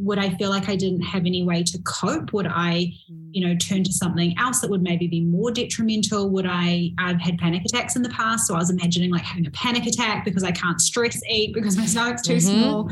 [0.00, 2.32] would I feel like I didn't have any way to cope?
[2.32, 2.92] Would I,
[3.32, 6.30] you know, turn to something else that would maybe be more detrimental?
[6.30, 8.46] Would I, I've had panic attacks in the past.
[8.46, 11.76] So I was imagining like having a panic attack because I can't stress eat because
[11.76, 12.42] my stomach's too Mhm.
[12.42, 12.90] small.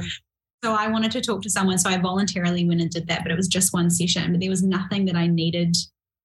[0.64, 1.78] So I wanted to talk to someone.
[1.78, 4.32] So I voluntarily went and did that, but it was just one session.
[4.32, 5.76] But there was nothing that I needed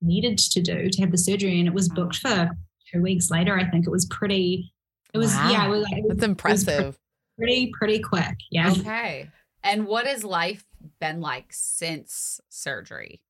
[0.03, 1.59] needed to do to have the surgery.
[1.59, 2.49] And it was booked for
[2.91, 3.55] two weeks later.
[3.59, 4.73] I think it was pretty
[5.13, 5.51] It was Wow.
[5.51, 6.99] yeah, it was like it was- That's it was impressive.
[7.37, 8.35] pretty pretty quick.
[8.49, 8.71] Yeah.
[8.71, 9.29] Okay.
[9.63, 10.63] And what has life
[11.01, 13.21] been like since surgery?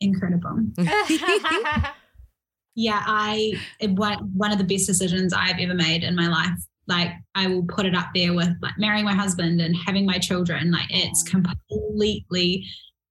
[0.00, 0.56] Incredible.
[2.74, 6.58] Yeah, I it, one one of the best decisions I've ever made in my life.
[6.86, 10.18] Like I will put it up there with like marrying my husband and having my
[10.18, 10.70] children.
[10.70, 12.64] Like it's completely,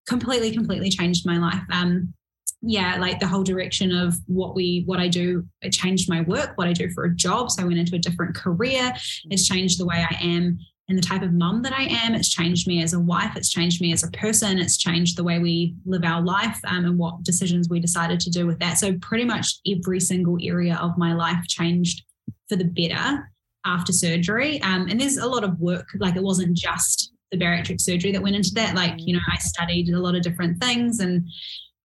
[0.07, 1.61] completely, completely changed my life.
[1.71, 2.13] Um,
[2.61, 5.45] yeah, like the whole direction of what we what I do.
[5.61, 7.51] It changed my work, what I do for a job.
[7.51, 8.91] So I went into a different career.
[9.29, 10.57] It's changed the way I am
[10.89, 12.15] and the type of mum that I am.
[12.15, 13.35] It's changed me as a wife.
[13.35, 14.57] It's changed me as a person.
[14.57, 18.29] It's changed the way we live our life um, and what decisions we decided to
[18.29, 18.77] do with that.
[18.79, 22.03] So, pretty much every single area of my life changed
[22.49, 23.31] for the better
[23.65, 24.61] after surgery.
[24.63, 28.21] Um, and there's a lot of work, like, it wasn't just the bariatric surgery that
[28.21, 28.73] went into that.
[28.75, 31.27] Like, you know, I studied a lot of different things and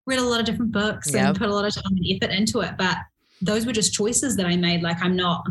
[0.06, 1.26] read a lot of different books Yep.
[1.28, 2.72] and put a lot of time and effort into it.
[2.78, 2.96] But
[3.42, 4.82] those were just choices that I made.
[4.82, 5.44] Like, I'm not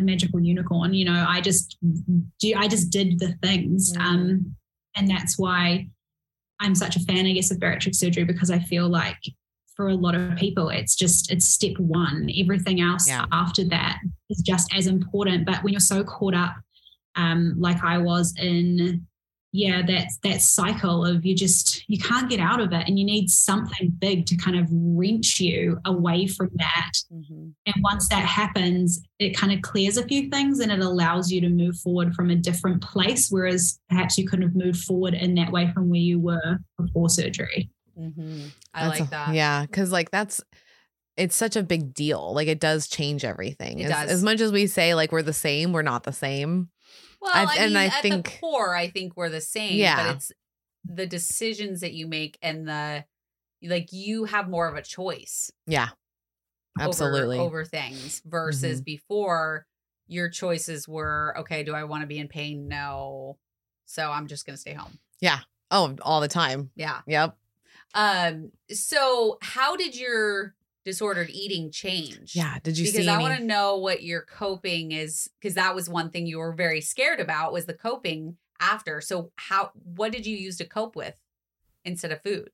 [0.00, 0.94] a magical unicorn.
[0.94, 1.76] You know, I just
[2.40, 2.54] do.
[2.56, 4.00] I just did the things, Mm.
[4.00, 4.56] um,
[4.96, 5.88] and that's why
[6.60, 9.18] I'm such a fan, I guess, of bariatric surgery because I feel like
[9.76, 12.28] for a lot of people, it's just it's step one.
[12.36, 13.26] Everything else Yeah.
[13.32, 15.46] after that is just as important.
[15.46, 16.54] But when you're so caught up,
[17.16, 19.06] um, like I was in,
[19.52, 23.04] yeah, that that cycle of you just you can't get out of it, and you
[23.04, 26.92] need something big to kind of wrench you away from that.
[27.12, 27.52] Mhm.
[27.66, 31.40] And once that happens, it kind of clears a few things and it allows you
[31.40, 33.28] to move forward from a different place.
[33.30, 37.08] Whereas perhaps you couldn't have moved forward in that way from where you were before
[37.10, 37.70] surgery.
[37.98, 38.50] Mhm.
[38.72, 39.34] I That's like a- that.
[39.34, 40.40] Yeah, because like that's
[41.16, 42.32] it's such a big deal.
[42.32, 43.80] Like it does change everything.
[43.80, 44.10] It as, does.
[44.10, 46.70] as much as we say like we're the same, we're not the same.
[47.20, 49.76] Well, I- I, and mean, I at think- the core, I think we're the same.
[49.76, 49.96] Yeah.
[50.06, 50.32] but it's
[50.84, 53.04] the decisions that you make and the
[53.62, 53.92] like.
[53.92, 55.50] You have more of a choice.
[55.66, 55.88] Yeah,
[56.78, 57.38] over- absolutely.
[57.38, 58.84] over, things versus Mm-hmm.
[58.84, 59.66] before
[60.06, 61.62] your choices were okay.
[61.62, 62.66] Do I want to be in pain?
[62.68, 63.36] No.
[63.84, 64.98] So I'm just gonna stay home.
[65.20, 65.40] Yeah.
[65.70, 66.70] Oh, all the time.
[66.74, 67.00] Yeah.
[67.06, 67.36] Yep.
[67.94, 68.52] Um.
[68.70, 70.54] So how did your
[70.84, 72.34] disordered eating change?
[72.34, 72.58] Yeah.
[72.62, 72.98] Did you see that?
[72.98, 76.38] because I want to know what your coping is because that was one thing you
[76.38, 79.00] were very scared about was the coping after.
[79.00, 81.18] So how what did you use to cope with
[81.84, 82.50] instead of food?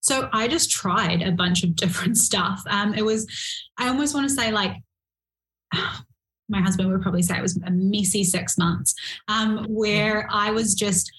[0.00, 2.62] So I just tried a bunch of different stuff.
[2.68, 3.26] Um, it was,
[3.78, 4.72] I almost want to say like,
[6.48, 8.94] my husband would probably say it was a messy six months,
[9.28, 11.10] um, where I was just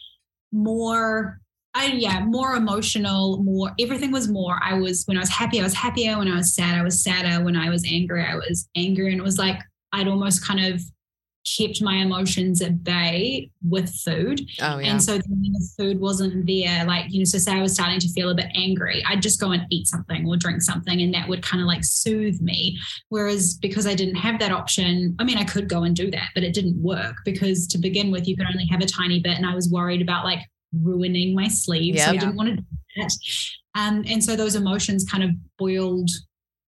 [0.52, 1.42] more.
[1.76, 4.58] I, yeah, more emotional, more everything was more.
[4.64, 6.18] I was when I was happy, I was happier.
[6.18, 7.44] When I was sad, I was sadder.
[7.44, 9.12] When I was angry, I was angry.
[9.12, 9.60] And it was like
[9.92, 10.82] I'd almost kind of
[11.46, 14.42] kept my emotions at bay with food.
[14.62, 14.92] oh yeah.
[14.92, 17.74] And so then when the food wasn't there, like, you know, so say I was
[17.74, 21.02] starting to feel a bit angry, I'd just go and eat something or drink something
[21.02, 22.80] and that would kind of like soothe me.
[23.10, 26.30] Whereas because I didn't have that option, I mean, I could go and do that,
[26.34, 29.38] but it didn't work because to begin with, you could only have a tiny bit.
[29.38, 30.40] And I was worried about like
[30.74, 31.98] ruining my sleep.
[31.98, 32.64] So I didn't want to do
[32.98, 33.12] that.
[33.76, 36.10] Um, and so those emotions kind of boiled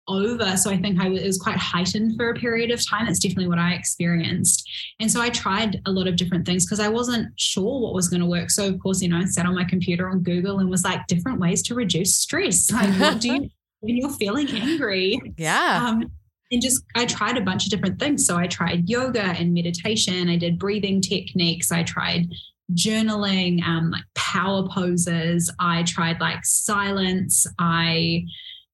[0.08, 0.58] over.
[0.58, 3.06] So I think I was, it was quite heightened for a period of time.
[3.06, 4.70] That's definitely what I experienced.
[5.00, 8.08] And so I tried a lot of different things because I wasn't sure what was
[8.08, 8.50] going to work.
[8.50, 11.06] So of course, you know, I sat on my computer on Google and was like
[11.08, 12.72] different ways to reduce stress.
[12.76, 15.20] Like what do you when you're feeling angry?
[15.38, 15.86] yeah.
[15.88, 16.12] Um,
[16.52, 18.26] and just I tried a bunch of different things.
[18.26, 20.30] So I tried yoga and meditation.
[20.30, 21.72] I did breathing techniques.
[21.72, 22.28] I tried
[22.74, 25.52] journaling, um, like power poses.
[25.60, 27.46] I tried like silence.
[27.60, 28.26] I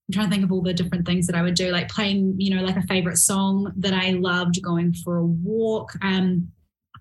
[0.08, 2.36] I'm trying to think of all the different things that I would do, like playing,
[2.38, 5.93] you know, like a favorite song that I loved, going for a walk.
[6.01, 6.51] Um,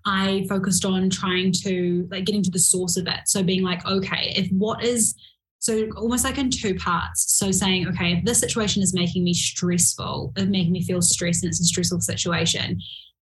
[0.05, 3.19] I focused on trying to like getting to the source of it.
[3.25, 5.15] So being like, okay, if what is
[5.61, 7.37] so almost like in two parts.
[7.37, 11.43] So saying, okay, if this situation is making me stressful, of making me feel stressed
[11.43, 12.79] and it's a stressful situation,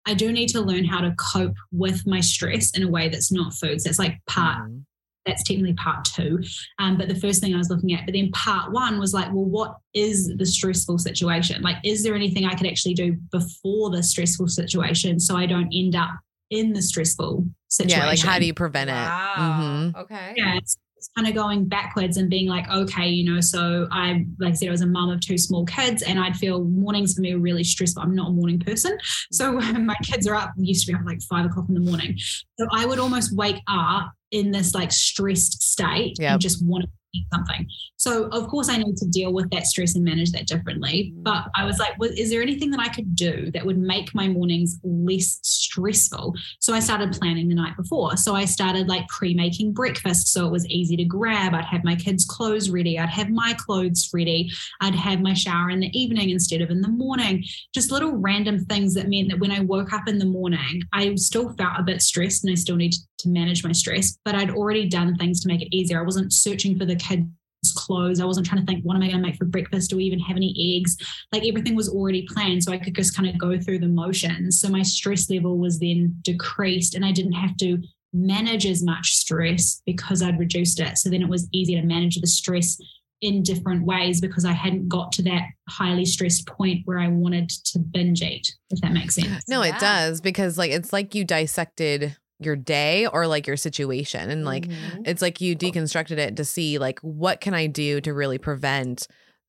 [0.05, 3.31] I do need to learn how to cope with my stress in a way that's
[3.31, 3.81] not food.
[3.81, 4.83] So it's like part Mhm.
[5.25, 6.43] that's technically part two.
[6.77, 9.27] Um, but the first thing I was looking at, but then part one was like,
[9.33, 11.63] well, what is the stressful situation?
[11.63, 15.71] Like, is there anything I could actually do before the stressful situation so I don't
[15.73, 16.11] end up
[16.51, 17.99] in the stressful situation?
[18.01, 18.05] Yeah.
[18.05, 18.93] Like how do you prevent it?
[18.93, 19.91] Wow.
[19.95, 20.01] Mhm.
[20.03, 20.33] Okay.
[20.37, 20.77] yeah, it's,
[21.15, 24.67] kind of going backwards and being like, okay, you know, so I, like I said,
[24.69, 27.41] I was a mum of two small kids and I'd feel mornings for me were
[27.41, 28.01] really stressful.
[28.01, 28.97] I'm not a morning person.
[29.31, 31.79] So when my kids are up, used to be up like five o'clock in the
[31.81, 32.17] morning.
[32.59, 36.31] So I would almost wake up in this like stressed state Yep.
[36.33, 36.89] and just want to
[37.33, 37.67] something.
[37.97, 41.13] So of course I need to deal with that stress and manage that differently.
[41.15, 41.23] Mm.
[41.23, 44.13] But I was like, well, is there anything that I could do that would make
[44.13, 46.35] my mornings less stressful.
[46.59, 48.17] So I started planning the night before.
[48.17, 51.53] So I started like pre making breakfast so it was easy to grab.
[51.53, 52.99] I'd have my kids' clothes ready.
[52.99, 54.49] I'd have my clothes ready.
[54.81, 57.43] I'd have my shower in the evening instead of in the morning.
[57.73, 61.15] Just little random things that meant that when I woke up in the morning, I
[61.15, 64.51] still felt a bit stressed and I still needed to manage my stress, but I'd
[64.51, 65.99] already done things to make it easier.
[65.99, 67.27] I wasn't searching for the kids
[67.75, 68.19] clothes.
[68.19, 69.89] I wasn't trying to think, what am I going to make for breakfast?
[69.89, 70.95] Do we even have any eggs?
[71.31, 72.63] Like everything was already planned.
[72.63, 74.59] So I could just kind of go through the motions.
[74.61, 77.79] So my stress level was then decreased and I didn't have to
[78.13, 80.97] manage as much stress because I'd reduced it.
[80.99, 82.77] So then it was easier to manage the stress
[83.21, 87.49] in different ways because I hadn't got to that highly stressed point where I wanted
[87.49, 89.43] to binge eat, if that makes sense.
[89.47, 89.75] No, Yeah.
[89.75, 94.43] it does because like it's like you dissected your day or like your situation and
[94.45, 95.07] like Mhm.
[95.07, 99.07] it's like you deconstructed it to see like what can I do to really prevent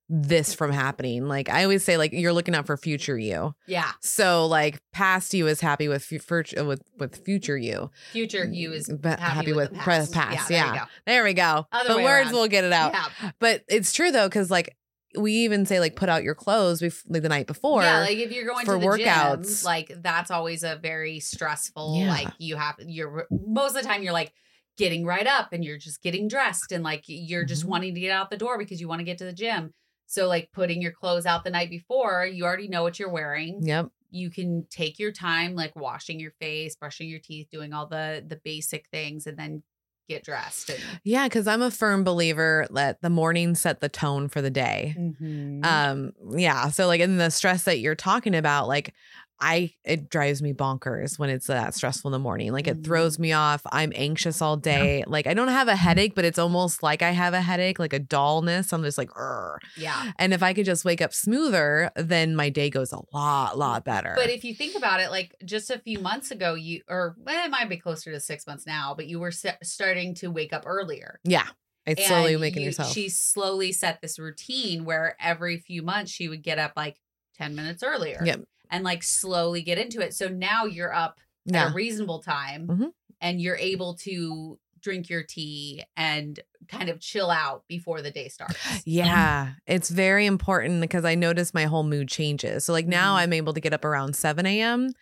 [0.08, 1.26] this from happening.
[1.26, 3.56] Like I always say like you're looking out for future you.
[3.66, 7.90] yeah, So like past you is happy with fu- fur- with with future you.
[8.12, 10.14] future you is But happy, with, the pres- past.
[10.14, 10.72] past, Yeah, yeah.
[10.72, 10.86] there you go.
[11.06, 11.66] There we go.
[11.72, 12.34] Other the words around.
[12.36, 12.92] will get it out.
[12.92, 13.30] Yeah.
[13.40, 14.76] But it's true though cuz like
[15.16, 17.82] we even say like put out your clothes bef- like the night before.
[17.82, 19.60] yeah, like if you're going for to the workouts.
[19.62, 21.96] gym, like that's always a very stressful.
[21.98, 22.08] Yeah.
[22.10, 24.32] Like you have, you're most of the time you're like
[24.76, 27.68] getting right up and you're just getting dressed and like you're just Mhm.
[27.68, 29.72] wanting to get out the door because you want to get to the gym.
[30.06, 33.60] So like putting your clothes out the night before, you already know what you're wearing.
[33.62, 33.88] Yep.
[34.10, 38.24] You can take your time, like washing your face, brushing your teeth, doing all the
[38.26, 39.62] the basic things, and then
[40.08, 40.70] get dressed.
[40.70, 44.50] And, Yeah, because I'm a firm believer that the morning set the tone for the
[44.50, 44.94] day.
[44.98, 45.64] Mm-hmm.
[45.64, 46.70] Um, yeah.
[46.70, 48.94] So like in the stress that you're talking about, like
[49.38, 52.52] I it drives me bonkers when it's that stressful in the morning.
[52.52, 52.84] Like it Mhm.
[52.84, 53.60] throws me off.
[53.70, 55.04] I'm anxious all day.
[55.06, 57.92] Like I don't have a headache, but it's almost like I have a headache, like
[57.92, 58.72] a dullness.
[58.72, 60.12] I'm just like, "Urgh." yeah.
[60.18, 63.84] and if I could just wake up smoother, then my day goes a lot, lot
[63.84, 64.14] better.
[64.16, 67.44] But if you think about it, like just a few months ago, you or well,
[67.44, 70.52] it might be closer to six months now, but you were se- starting to wake
[70.54, 71.20] up earlier.
[71.24, 71.46] yeah,
[71.84, 72.92] it's slowly And making you- yourself.
[72.92, 76.96] She slowly set this routine where every few months she would get up like
[77.36, 78.22] ten minutes earlier.
[78.24, 78.40] Yep.
[78.70, 80.14] And like slowly get into it.
[80.14, 81.20] So now you're up
[81.52, 82.92] at a reasonable time, Mhm.
[83.20, 88.28] and you're able to drink your tea and kind of chill out before the day
[88.28, 88.82] starts.
[88.84, 92.64] Yeah, it's very important because I notice my whole mood changes.
[92.64, 93.18] So like now Mhm.
[93.18, 94.92] I'm able to get up around 7 a.m.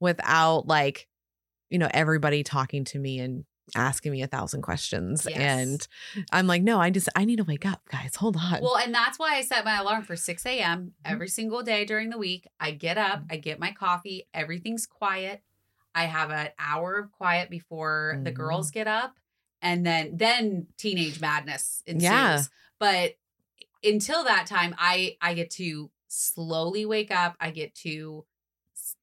[0.00, 1.08] without like,
[1.70, 5.26] you know, everybody talking to me and asking me a thousand questions.
[5.28, 5.38] Yes.
[5.38, 5.88] And
[6.32, 8.16] I'm like, no, I just I need to wake up, guys.
[8.16, 8.60] Hold on.
[8.62, 10.78] Well, and that's why I set my alarm for 6 a.m.
[10.80, 11.12] Mm-hmm.
[11.12, 12.46] every single day during the week.
[12.60, 15.42] I get up, I get my coffee, everything's quiet.
[15.94, 18.34] I have an hour of quiet before the Mhm.
[18.34, 19.18] girls get up,
[19.62, 22.02] and then then teenage madness ensues.
[22.02, 22.42] Yeah.
[22.80, 23.14] But
[23.84, 27.36] until that time, I I get to slowly wake up.
[27.40, 28.24] I get to
[28.76, 28.96] s-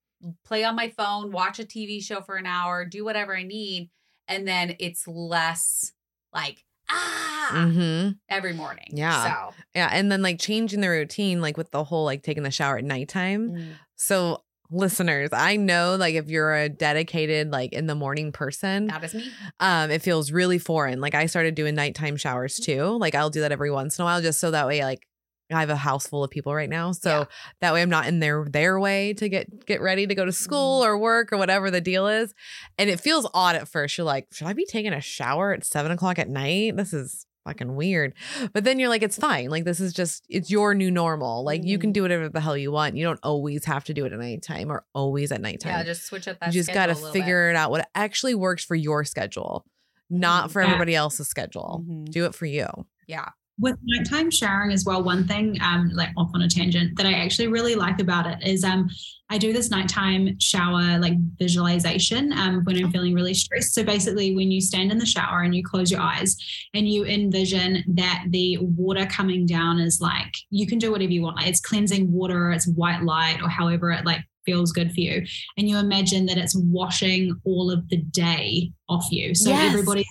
[0.43, 3.89] play on my phone, watch a TV show for an hour, do whatever I need,
[4.28, 5.92] and then it's less
[6.34, 8.86] like ah hmm every morning.
[8.90, 9.50] Yeah.
[9.50, 9.90] So Yeah.
[9.92, 12.84] And then like changing the routine, like with the whole like taking the shower at
[12.84, 13.76] nighttime.
[13.96, 19.04] So listeners, I know like if you're a dedicated like in the morning person, that
[19.04, 19.30] is me.
[19.60, 23.42] um it feels really foreign like i started doing nighttime showers too like i'll do
[23.42, 25.06] that every once in a while just so that way like
[25.54, 27.26] i have a house full of people right now so Yeah.
[27.62, 30.32] that way i'm not in their their way to get get ready to go to
[30.32, 30.90] school Mm-hmm.
[30.90, 32.34] or work or whatever the deal is
[32.78, 35.64] and it feels odd at first you're like should i be taking a shower at
[35.66, 38.14] seven o'clock at night this is fucking weird
[38.54, 41.64] but then you're like it's fine like this is just it's your new normal like
[41.64, 41.94] you can Mhm.
[41.94, 44.72] do whatever the hell you want you don't always have to do it at nighttime
[44.72, 46.48] or always at nighttime Yeah, just switch up that.
[46.54, 47.20] you just got to schedule a little bit.
[47.20, 49.66] figure it out what actually works for your schedule,
[50.12, 50.68] not for Yeah.
[50.68, 51.84] everybody else's schedule.
[51.84, 52.12] Mhm.
[52.12, 52.68] Do it for you.
[53.08, 53.30] Yeah.
[53.62, 57.13] With nighttime showering as well one thing um like off on a tangent that i
[57.13, 58.89] actually really like about it is um
[59.30, 63.74] i do this nighttime shower like visualization um when i'm feeling really stressed.
[63.74, 66.36] So basically when you stand in the shower and you close your eyes
[66.74, 71.21] and you envision that the water coming down is like you can do whatever you
[71.21, 71.38] want.
[71.38, 75.24] Like it's cleansing water it's white light or however it like feels good for you.
[75.58, 79.36] And you imagine that it's washing all of the day off you.
[79.36, 79.69] So Yes.
[79.69, 80.06] everybody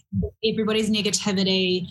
[0.44, 1.86] everybody's negativity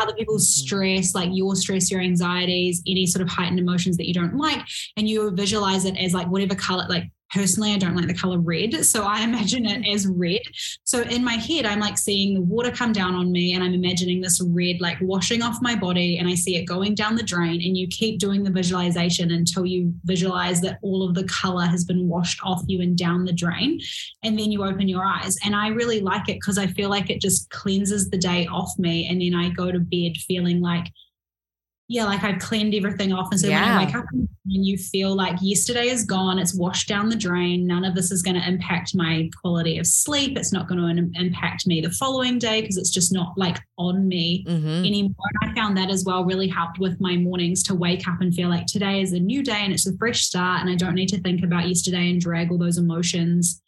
[0.00, 0.58] other people's Mhm.
[0.64, 4.60] stress, like your stress, your anxieties, any sort of heightened emotions that you don't like,
[4.96, 6.86] and you visualize it as like whatever color.
[6.88, 9.94] Like personally, I don't like the color red, so I imagine it mm-hmm.
[9.94, 10.42] as red.
[10.84, 13.74] So in my head, I'm like seeing the water come down on me, and I'm
[13.74, 17.22] imagining this red like washing off my body, and I see it going down the
[17.22, 17.60] drain.
[17.62, 21.84] And you keep doing the visualization until you visualize that all of the color has
[21.84, 23.80] been washed off you and down the drain
[24.22, 25.36] and then you open your eyes.
[25.44, 28.72] And I really like it because I feel like it just cleanses the day off
[28.78, 29.06] me.
[29.08, 30.86] And then I go to bed feeling like
[31.90, 33.28] yeah, like I've cleaned everything off.
[33.30, 33.78] And so when Yeah.
[33.80, 37.66] I wake up and you feel like yesterday is gone, it's washed down the drain.
[37.66, 40.36] None of this is going to impact my quality of sleep.
[40.36, 44.06] It's not going to impact me the following day because it's just not like on
[44.06, 44.86] me Mhm.
[44.86, 45.14] anymore.
[45.42, 48.34] And I found that as well really helped with my mornings to wake up and
[48.34, 50.60] feel like today is a new day and it's a fresh start.
[50.60, 53.62] And I don't need to think about yesterday and drag all those emotions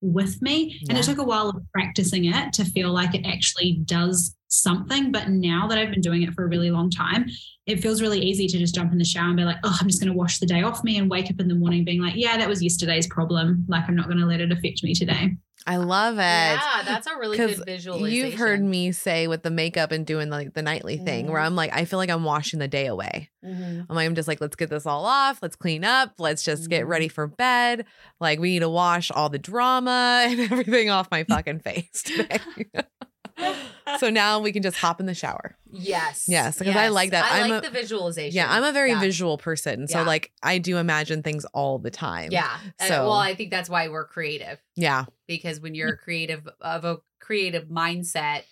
[0.00, 0.80] with me.
[0.88, 5.10] And it took a while of practicing it to feel like it actually does something.
[5.12, 7.26] But now that I've been doing it for a really long time,
[7.66, 9.86] it feels really easy to just jump in the shower and be like, oh, I'm
[9.88, 12.00] just going to wash the day off me and wake up in the morning being
[12.02, 13.64] like, yeah, that was yesterday's problem.
[13.68, 15.36] Like, I'm not going to let it affect me today.
[15.66, 16.20] I love it.
[16.22, 18.16] Yeah, that's a really good visualization.
[18.30, 21.44] You've heard me say with the makeup and doing like the nightly thing where Mhm.
[21.46, 23.28] I'm like, I feel like I'm washing the day away.
[23.44, 23.84] Mhm.
[23.88, 25.40] I'm like, I'm just like, let's get this all off.
[25.42, 26.14] Let's clean up.
[26.18, 26.88] Let's just get Mhm.
[26.88, 27.84] ready for bed.
[28.20, 32.38] Like, we need to wash all the drama and everything off my fucking face today.
[33.98, 35.56] so now we can just hop in the shower.
[35.72, 36.26] Yes.
[36.28, 37.24] Yes, because I like that.
[37.30, 38.34] I I'm like a- the visualization.
[38.36, 39.00] Yeah, I'm a very Yeah.
[39.00, 39.86] visual person.
[39.88, 40.06] So, Yeah.
[40.06, 42.30] like, I do imagine things all the time.
[42.32, 42.56] Yeah.
[42.78, 45.04] And- So- well, I think that's why we're creative Yeah.
[45.26, 48.42] because when you're creative of a creative mindset,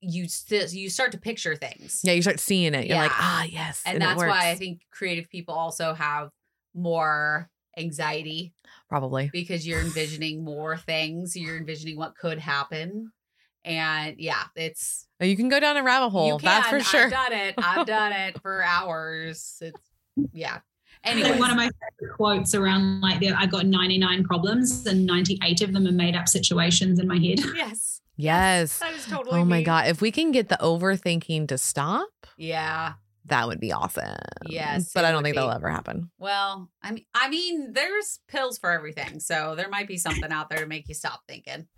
[0.00, 2.00] you still you start to picture things.
[2.04, 2.12] Yeah.
[2.12, 2.86] You start seeing it.
[2.86, 3.82] You're like, ah, yes.
[3.86, 6.30] and it that's why I think creative people also have
[6.74, 8.52] more anxiety
[8.88, 9.30] Probably.
[9.32, 11.36] because you're envisioning more things.
[11.36, 13.12] You're envisioning what could happen.
[13.68, 16.38] And yeah, it's Oh, You can go down a rabbit you hole.
[16.38, 16.46] can.
[16.46, 17.04] That's for sure.
[17.06, 17.54] I've done it.
[17.58, 19.58] I've done it for hours.
[19.60, 19.80] It's
[20.32, 20.58] yeah.
[21.04, 21.68] Anyway, one of my
[22.00, 26.16] favorite quotes around like the, I got 99 problems and 98 of them are made
[26.16, 27.38] up situations in my head.
[27.54, 28.78] yes, Yes.
[28.80, 29.38] that is totally.
[29.38, 29.64] Oh my me.
[29.64, 29.86] God.
[29.86, 32.94] If we can get the overthinking to stop, Yeah.
[33.26, 34.16] that would be awesome.
[34.48, 35.38] Yes, But I don't think be.
[35.38, 36.10] that'll ever happen.
[36.18, 40.48] Well, I mean, I mean, there's pills for everything, so there might be something out
[40.50, 41.68] there to make you stop thinking.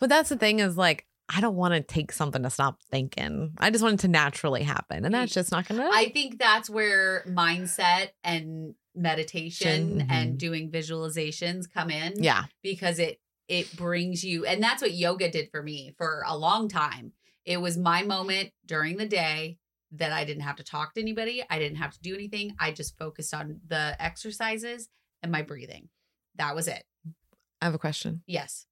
[0.00, 3.54] But that's the thing is like, I don't want to take something to stop thinking.
[3.58, 5.04] I just want it to naturally happen.
[5.04, 5.88] And that's just not going to.
[5.92, 10.06] I think that's where mindset and meditation Mhm.
[10.10, 12.22] and doing visualizations come in.
[12.22, 12.44] Yeah.
[12.62, 16.66] because it it brings you and that's what yoga did for me for a long
[16.66, 17.12] time
[17.44, 19.58] it was my moment during the day
[19.92, 22.72] that i didn't have to talk to anybody i didn't have to do anything i
[22.72, 24.88] just focused on the exercises
[25.22, 25.90] and my breathing
[26.36, 26.84] that was it
[27.60, 28.22] I have a question.
[28.26, 28.64] yes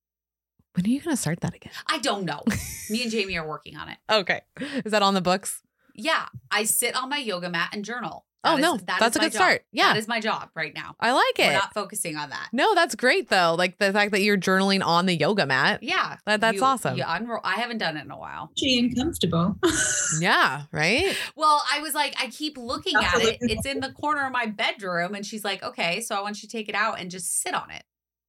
[0.74, 1.72] When are you going to start that again?
[1.86, 2.42] i don't know
[2.90, 4.40] me and jamie are working on it Okay.
[4.84, 5.62] Is that on the books?
[5.94, 8.76] yeah i sit on my yoga mat and journal Oh, That is- no.
[8.78, 9.40] that That's is a my good job.
[9.40, 9.64] start.
[9.70, 9.84] Yeah.
[9.92, 11.52] that is my job right now I like we're it.
[11.52, 13.54] not focusing on that no, that's great though.
[13.56, 15.80] Like the fact that you're journaling on the yoga mat.
[15.84, 16.96] yeah That- that's You- awesome.
[16.98, 19.56] you unroll i haven't done it in a while She uncomfortable.
[20.20, 20.62] Yeah.
[20.72, 21.16] Right.
[21.36, 23.34] Well, I was like, I keep looking at it.
[23.34, 23.52] Absolutely.
[23.52, 25.14] It's in the corner of my bedroom.
[25.14, 27.54] And she's like, okay, so I want you to take it out and just sit
[27.54, 27.84] on it.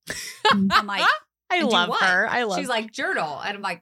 [0.51, 1.05] I'm like,
[1.53, 2.27] I "And love her.
[2.27, 3.39] I love She's like, journal.
[3.45, 3.81] And I'm like,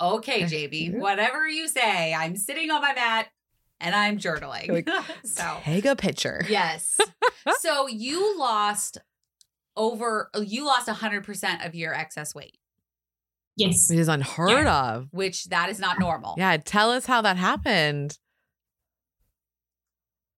[0.00, 2.12] okay, JB, whatever you say.
[2.14, 3.28] I'm sitting on my mat
[3.80, 4.68] and I'm journaling.
[4.68, 4.88] Like,
[5.24, 6.44] so, take a picture.
[6.48, 6.98] yes.
[7.60, 8.98] so you lost
[9.76, 12.58] over, you lost 100% of your excess weight,
[13.56, 13.88] yes.
[13.88, 15.08] Which is unheard of.
[15.12, 16.34] which that is not normal.
[16.36, 16.56] Yeah.
[16.58, 18.18] Tell us how that happened.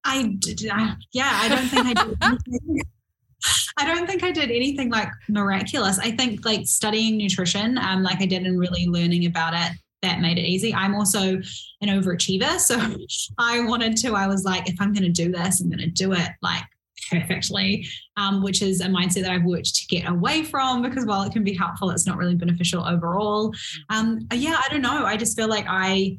[0.06, 0.68] I did.
[0.70, 2.82] I, yeah, I don't think I did.
[3.76, 5.98] I don't think I did anything like miraculous.
[5.98, 10.20] I think like studying nutrition, um, like I did, and really learning about it, that
[10.20, 10.74] made it easy.
[10.74, 11.40] I'm also
[11.80, 12.80] an overachiever, so
[13.38, 14.14] I wanted to.
[14.14, 16.64] I was like, if I'm going to do this, I'm going to do it like
[17.10, 17.86] perfectly,
[18.16, 21.32] um, which is a mindset that I've worked to get away from because while it
[21.32, 23.52] can be helpful, it's not really beneficial overall.
[23.90, 25.04] Um, yeah, I don't know.
[25.04, 26.18] I just feel like I.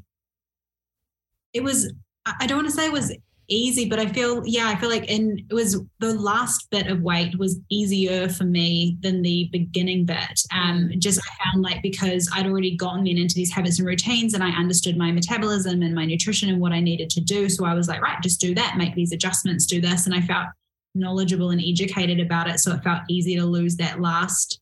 [1.54, 1.94] It was.
[2.40, 3.16] I don't want to say it was
[3.48, 7.02] easy, but I feel yeah, I feel like in it was the last bit of
[7.02, 10.42] weight was easier for me than the beginning bit.
[10.54, 14.34] Um, just I found like because I'd already gotten then into these habits and routines,
[14.34, 17.50] and I understood my metabolism and my nutrition and what I needed to do.
[17.50, 20.22] So I was like, right, just do that, make these adjustments, do this, and I
[20.22, 20.48] felt
[20.96, 24.62] knowledgeable and educated about it, so it felt easy to lose that last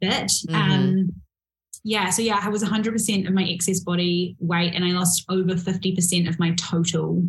[0.00, 0.32] bit.
[0.48, 0.54] Mhm.
[0.54, 1.12] Um,
[1.84, 5.56] yeah, so yeah, I was 100% of my excess body weight, and I lost over
[5.56, 7.28] 50% of my total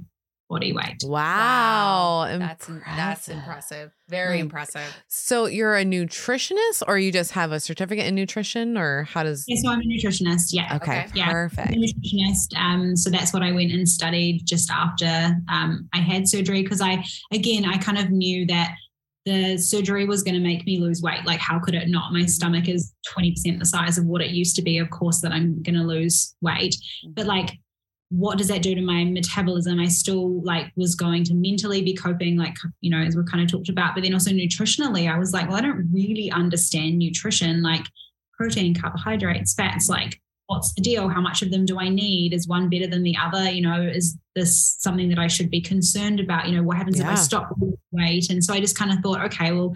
[0.54, 1.04] body weight.
[1.06, 2.28] Wow.
[2.40, 3.92] That's that's impressive.
[4.10, 5.04] Very Like, impressive.
[5.08, 9.46] So you're a nutritionist or you just have a certificate in nutrition or how does
[9.48, 10.48] Yeah, so I'm a nutritionist.
[10.52, 10.76] Yeah.
[10.76, 11.12] Okay, Okay.
[11.16, 11.26] Yeah.
[11.26, 11.72] I'm perfect.
[11.72, 12.56] a nutritionist.
[12.58, 16.82] Um, so that's what I went and studied just after um, I had surgery because
[16.82, 18.76] I, again, I kind of knew that
[19.26, 21.26] the surgery was going to make me lose weight.
[21.26, 22.12] Like, how could it not?
[22.12, 24.78] My stomach is 20% the size of what it used to be.
[24.80, 26.76] Of course, that I'm going to lose weight.
[27.10, 27.52] But like,
[28.16, 29.80] what does that do to my metabolism?
[29.80, 33.44] I still like was going to mentally be coping, like, you know, as we kind
[33.44, 37.00] of talked about, but then also nutritionally, I was like, well, I don't really understand
[37.00, 37.88] nutrition, like
[38.38, 41.10] protein, carbohydrates, fats, like what's the deal?
[41.10, 42.34] How much of them do I need?
[42.34, 43.50] Is one better than the other?
[43.50, 46.48] You know, is this something that I should be concerned about?
[46.48, 47.50] You know, what happens if I stop
[47.92, 48.30] weight?
[48.30, 49.74] And so I just kind of thought, okay, well,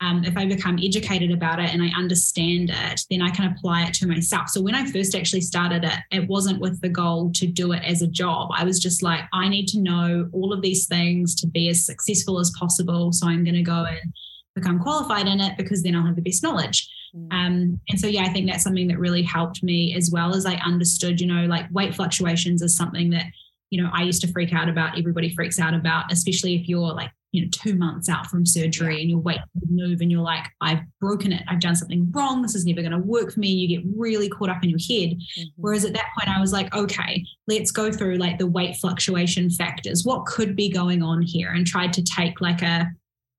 [0.00, 3.84] um, if I become educated about it and I understand it, then I can apply
[3.84, 4.50] it to myself.
[4.50, 7.82] So when I first actually started it, it wasn't with the goal to do it
[7.84, 8.50] as a job.
[8.52, 11.86] I was just like, I need to know all of these things to be as
[11.86, 13.12] successful as possible.
[13.12, 14.12] So I'm going to go and
[14.54, 16.90] become qualified in it because then I'll have the best knowledge.
[17.30, 20.44] Um, and so, yeah, I think that's something that really helped me as well as
[20.44, 23.24] I understood, you know, like weight fluctuations is something that,
[23.70, 24.98] you know, I used to freak out about.
[24.98, 29.00] Everybody freaks out about, especially if you're like, you know, two months out from surgery
[29.00, 31.42] and your weight move and you're like, I've broken it.
[31.48, 32.40] I've done something wrong.
[32.40, 33.48] This is never going to work for me.
[33.48, 35.16] You get really caught up in your head.
[35.16, 35.42] Mm-hmm.
[35.56, 39.50] Whereas at that point, I was like, okay, let's go through like the weight fluctuation
[39.50, 40.04] factors.
[40.04, 41.50] What could be going on here?
[41.50, 42.88] And tried to take like a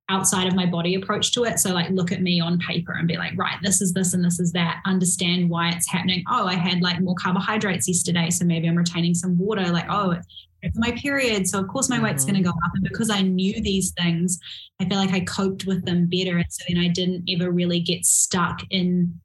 [0.09, 1.59] outside of my body approach to it.
[1.59, 4.23] So like look at me on paper and be like, right, this is this and
[4.23, 4.81] this is that.
[4.85, 6.23] Understand why it's happening.
[6.29, 8.29] Oh, I had like more carbohydrates yesterday.
[8.29, 9.65] So maybe I'm retaining some water.
[9.69, 10.15] Like, oh,
[10.63, 11.47] it's my period.
[11.47, 12.27] So of course my weight's Mhm.
[12.29, 12.71] going to go up.
[12.75, 14.39] And because I knew these things,
[14.79, 16.37] I feel like I coped with them better.
[16.37, 19.19] And so then I didn't ever really get stuck in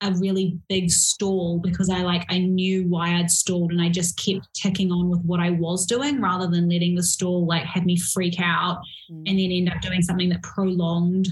[0.00, 4.16] a really big stall because I like I knew why I'd stalled and I just
[4.16, 7.84] kept ticking on with what I was doing rather than letting the stall like have
[7.84, 8.78] me freak out
[9.10, 9.24] Mm.
[9.26, 11.28] and then end up doing something that prolonged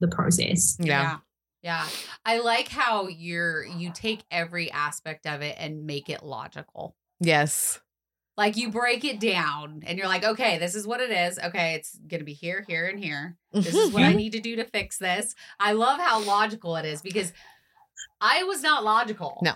[0.00, 0.76] the process.
[0.80, 1.18] Yeah.
[1.62, 1.86] Yeah.
[2.24, 6.96] I like how you're you take every aspect of it and make it logical.
[7.20, 7.80] Yes.
[8.36, 11.38] Like you break it down and you're like, okay, this is what it is.
[11.38, 13.36] Okay, it's gonna be here, here, and here.
[13.52, 15.34] This is what I need to do to fix this.
[15.58, 17.32] I love how logical it is because
[18.20, 19.38] I was not logical.
[19.42, 19.52] No.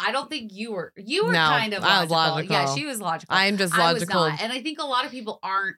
[0.00, 0.92] I don't think you were.
[0.96, 2.52] You were No, kind of I was logical.
[2.54, 3.34] Yeah, she was logical.
[3.36, 4.28] I'm just I was logical.
[4.28, 4.42] not.
[4.42, 5.76] And I think a lot of people aren't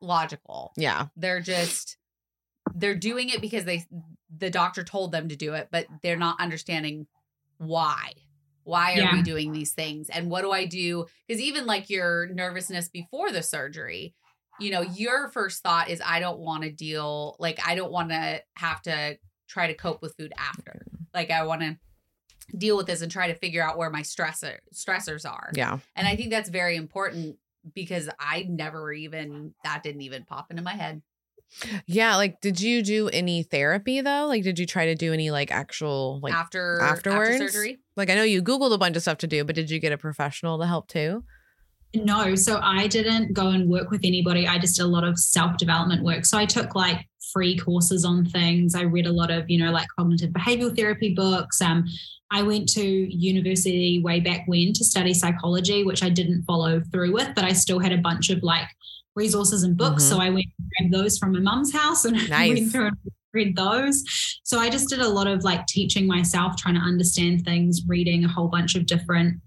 [0.00, 0.72] logical.
[0.76, 1.06] Yeah.
[1.16, 1.96] They're just
[2.74, 3.84] they're doing it because they
[4.36, 7.06] the doctor told them to do it, but they're not understanding
[7.58, 8.12] why.
[8.64, 9.12] Why are Yeah.
[9.12, 10.08] we doing these things?
[10.10, 11.06] And what do I do?
[11.28, 14.14] Because even like your nervousness before the surgery,
[14.58, 18.10] you know, your first thought is I don't want to deal like I don't want
[18.10, 19.18] to have to
[19.48, 20.86] try to cope with food after.
[21.12, 21.76] Like I want to
[22.56, 25.50] deal with this and try to figure out where my stressor stressors are.
[25.54, 25.78] Yeah.
[25.96, 27.36] And I think that's very important
[27.74, 31.02] because I never even that didn't even pop into my head.
[31.86, 32.16] Yeah.
[32.16, 34.26] Like, did you do any therapy though?
[34.26, 37.30] Like, did you try to do any like actual like after afterwards?
[37.30, 37.78] after surgery.
[37.96, 39.92] like I know you Googled a bunch of stuff to do, but did you get
[39.92, 41.24] a professional to help too?
[41.94, 44.48] No, so I didn't go and work with anybody.
[44.48, 46.24] I just did a lot of self development work.
[46.24, 48.74] So I took like free courses on things.
[48.74, 51.60] I read a lot of, you know, like cognitive behavioral therapy books.
[51.60, 51.84] Um,
[52.30, 57.12] I went to university way back when to study psychology, which I didn't follow through
[57.12, 58.68] with, but I still had a bunch of like
[59.16, 60.04] resources and books.
[60.04, 60.08] Mhm.
[60.08, 60.46] So I went
[60.80, 62.54] and grabbed those from my mum's house and Nice.
[62.58, 62.96] went through and
[63.32, 64.04] read those.
[64.44, 68.24] So I just did a lot of like teaching myself, trying to understand things, reading
[68.24, 69.40] a whole bunch of different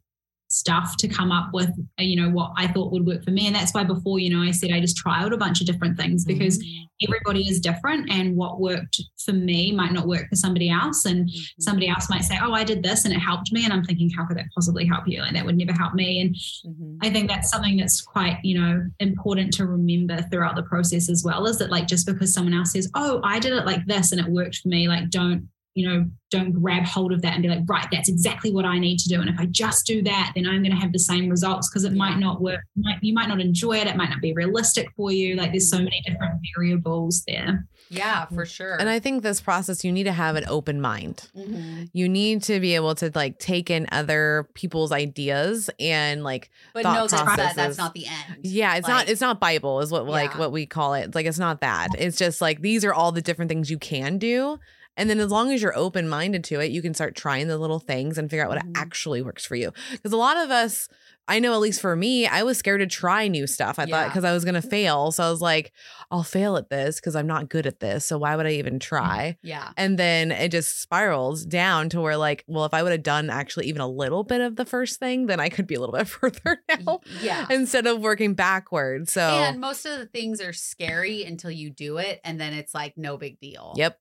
[0.58, 3.48] stuff to come up with uh, you know what I thought would work for me.
[3.48, 5.98] And that's why before you know I said I just trialed a bunch of different
[5.98, 6.64] things because
[7.04, 11.06] everybody is different and what worked for me might not work for somebody else.
[11.06, 11.62] And Mm-hmm.
[11.62, 13.64] somebody else might say oh I did this and it helped me.
[13.66, 15.22] And I'm thinking how could that possibly help you?
[15.24, 16.22] And that would never help me.
[16.22, 16.98] And Mhm.
[17.04, 21.24] I think that's something that's quite, you know, important to remember throughout the process as
[21.24, 24.12] well is that like just because someone else says, "Oh, I did it like this
[24.12, 25.48] and it worked for me," like don't,
[25.78, 28.80] you know, don't grab hold of that and be like, "Right, that's exactly what I
[28.80, 31.00] need to do." And if I just do that, then I'm going to have the
[31.00, 32.62] same results because it might not work.
[32.76, 33.88] Might, you might not enjoy it.
[33.88, 35.36] It might not be realistic for you.
[35.36, 37.68] Like there's so many different variables there.
[37.90, 38.76] Yeah, for sure.
[38.76, 41.30] And I think this process, you need to have an open mind.
[41.38, 41.90] Mhm.
[41.94, 46.84] You need to be able to like take in other people's ideas and like but
[46.84, 47.56] thought no, that's that, processes.
[47.56, 48.40] that's not the end.
[48.44, 51.06] Yeah, it's Like- not it's not Bible is what like what we call it.
[51.06, 51.90] It's like it's not that.
[51.98, 54.60] It's just like these are all the different things you can do.
[54.98, 57.58] And then as long as you're open minded to it, you can start trying the
[57.58, 58.74] little things and figure out what Mhm.
[58.76, 59.72] actually works for you.
[59.92, 60.90] Because a lot of us
[61.30, 63.80] I know at least for me, I was scared to try new stuff.
[63.80, 65.12] I thought because I was gonna fail.
[65.12, 65.74] So I was like,
[66.10, 68.06] I'll fail at this because I'm not good at this.
[68.06, 69.38] So why would I even try?
[69.44, 69.72] Yeah.
[69.76, 73.30] And then it just spirals down to where like, well, if I would have done
[73.30, 75.98] actually even a little bit of the first thing, then I could be a little
[75.98, 77.46] bit further now Yeah.
[77.50, 79.12] instead of working backwards.
[79.12, 82.74] So And most of the things are scary until you do it, and then it's
[82.74, 83.74] like no big deal.
[83.76, 84.00] Yep.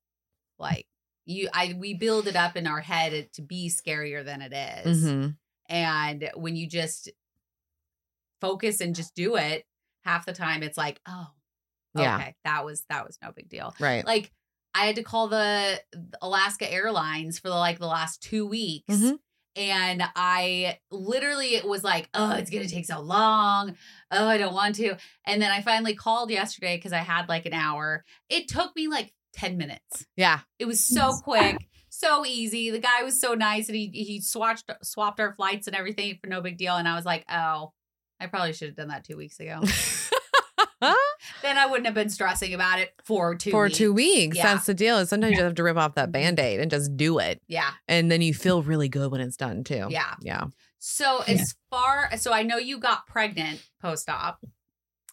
[0.59, 0.87] Like
[1.25, 4.53] you, I we build it up in our head to be scarier than it
[4.85, 5.05] is.
[5.05, 5.29] hmm
[5.69, 7.11] and when you just
[8.41, 9.65] focus and just do it,
[10.05, 11.27] half the time it's like, oh,
[11.97, 12.31] okay, Yeah.
[12.45, 13.75] that was that was no big deal.
[13.81, 14.05] Right.
[14.05, 14.31] Like
[14.75, 15.81] I had to call the
[16.21, 18.95] Alaska Airlines for the, like the last two weeks.
[18.95, 19.19] Mhm.
[19.57, 23.75] And I literally it was like, oh, it's gonna take so long.
[24.11, 24.97] Oh, I don't want to.
[25.25, 28.05] And then I finally called yesterday because I had like an hour.
[28.29, 30.07] It took me like 10 minutes.
[30.17, 30.41] yeah.
[30.59, 32.71] It was so quick, so easy.
[32.71, 36.29] The guy was so nice, and he he swatched swapped our flights and everything for
[36.29, 36.77] no big deal.
[36.77, 37.73] And I was like, oh,
[38.21, 39.61] I probably should have done that two weeks ago.
[41.43, 43.79] then I wouldn't have been stressing about it for two For weeks.
[43.79, 44.37] two weeks.
[44.37, 44.55] Yeah.
[44.55, 44.99] That's the deal.
[44.99, 46.13] Is sometimes you have to rip off that Mhm.
[46.13, 47.41] band aid and just do it.
[47.49, 47.71] Yeah.
[47.89, 49.87] And then you feel really good when it's done too.
[49.91, 50.15] Yeah.
[50.21, 50.45] Yeah.
[50.79, 51.35] So Yeah.
[51.35, 54.39] as far so I know you got pregnant post op.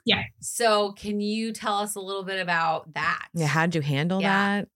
[0.06, 0.24] Yeah.
[0.42, 3.28] So can you tell us a little bit about that?
[3.34, 3.48] Yeah.
[3.48, 4.60] How'd you handle Yeah.
[4.62, 4.68] that?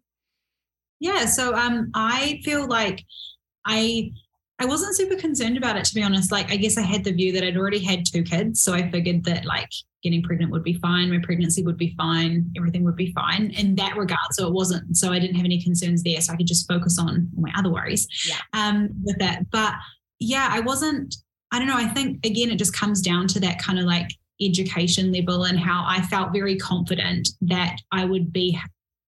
[0.99, 3.03] Yeah, so um I feel like
[3.65, 4.11] I
[4.59, 6.32] I wasn't super concerned about it to be honest.
[6.32, 8.89] Like I guess I had the view that I'd already had two kids, so I
[8.89, 9.69] figured that like
[10.01, 13.75] getting pregnant would be fine, my pregnancy would be fine, everything would be fine in
[13.75, 14.19] that regard.
[14.32, 14.95] So it wasn't.
[14.97, 17.69] So I didn't have any concerns there, so I could just focus on my other
[17.71, 18.07] worries.
[18.28, 18.38] Yeah.
[18.53, 19.49] Um with that.
[19.51, 19.73] But
[20.19, 21.15] yeah, I wasn't
[21.51, 24.09] I don't know, I think again it just comes down to that kind of like
[24.41, 28.59] education level and how I felt very confident that I would be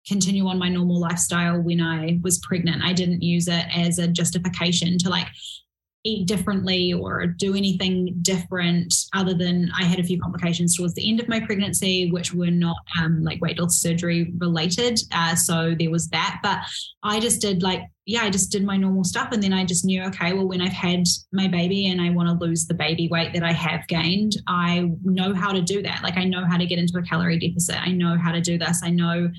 [0.07, 2.83] continue on my normal lifestyle when I was pregnant.
[2.83, 5.27] I didn't use it as a justification to like
[6.05, 11.09] eat differently or do anything different other than I had a few complications towards the
[11.09, 14.99] end of my pregnancy, which were not um, like weight loss surgery related.
[15.13, 16.39] Uh, so there was that.
[16.41, 16.59] But
[17.03, 19.33] I just did like, yeah, I just did my normal stuff.
[19.33, 22.29] And then I just knew, okay, well, when I've had my baby and I want
[22.29, 26.01] to lose the baby weight that I have gained, I know how to do that.
[26.01, 27.75] Like, I know how to get into a calorie deficit.
[27.75, 28.81] I know how to do this.
[28.83, 29.29] I know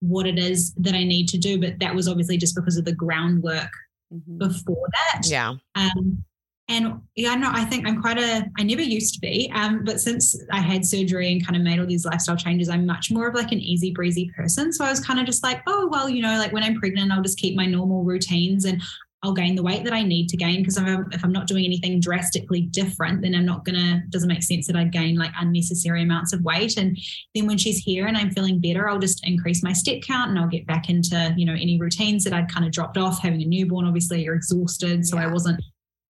[0.00, 1.60] what it is that I need to do.
[1.60, 3.70] But that was obviously just because of the groundwork
[4.12, 4.38] Mhm.
[4.38, 5.28] before that.
[5.28, 5.54] Yeah.
[5.74, 6.24] Um,
[6.70, 10.00] and yeah, no, I think I'm quite a, I never used to be, um, but
[10.00, 13.26] since I had surgery and kind of made all these lifestyle changes, I'm much more
[13.26, 14.70] of like an easy breezy person.
[14.72, 17.10] So I was kind of just like, oh, well, you know, like when I'm pregnant,
[17.10, 18.82] I'll just keep my normal routines and
[19.22, 20.60] I'll gain the weight that I need to gain.
[20.60, 24.28] Because if I'm, if I'm not doing anything drastically different, then I'm not gonna, doesn't
[24.28, 26.76] make sense that I'd gain like unnecessary amounts of weight.
[26.76, 26.96] And
[27.34, 30.38] then when she's here and I'm feeling better, I'll just increase my step count and
[30.38, 33.20] I'll get back into, you know, any routines that I'd kind of dropped off.
[33.20, 35.04] Having a newborn, obviously, you're exhausted.
[35.06, 35.60] So I wasn't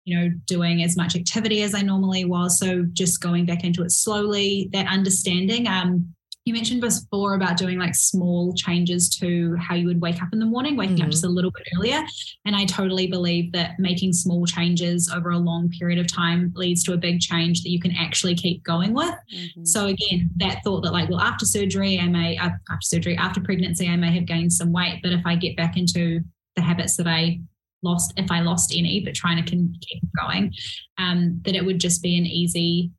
[0.05, 2.59] you know, doing as much activity as I normally was.
[2.59, 5.69] So just going back into it slowly, that understanding.
[5.69, 6.15] Um,
[6.49, 10.39] you mentioned before about doing like small changes to how you would wake up in
[10.39, 11.13] the morning, waking up Mhm.
[11.13, 12.03] just a little bit earlier.
[12.45, 16.83] And I totally believe that making small changes over a long period of time leads
[16.85, 19.15] to a big change that you can actually keep going with.
[19.33, 19.67] Mhm.
[19.67, 23.41] So again, that thought that like, well, after surgery, I may uh, after surgery, after
[23.41, 26.21] pregnancy, I may have gained some weight, but if I get back into
[26.57, 27.41] the habits that I
[27.83, 30.53] lost, if I lost any, but trying to can keep going,
[30.97, 32.91] um, that it would just be an easy,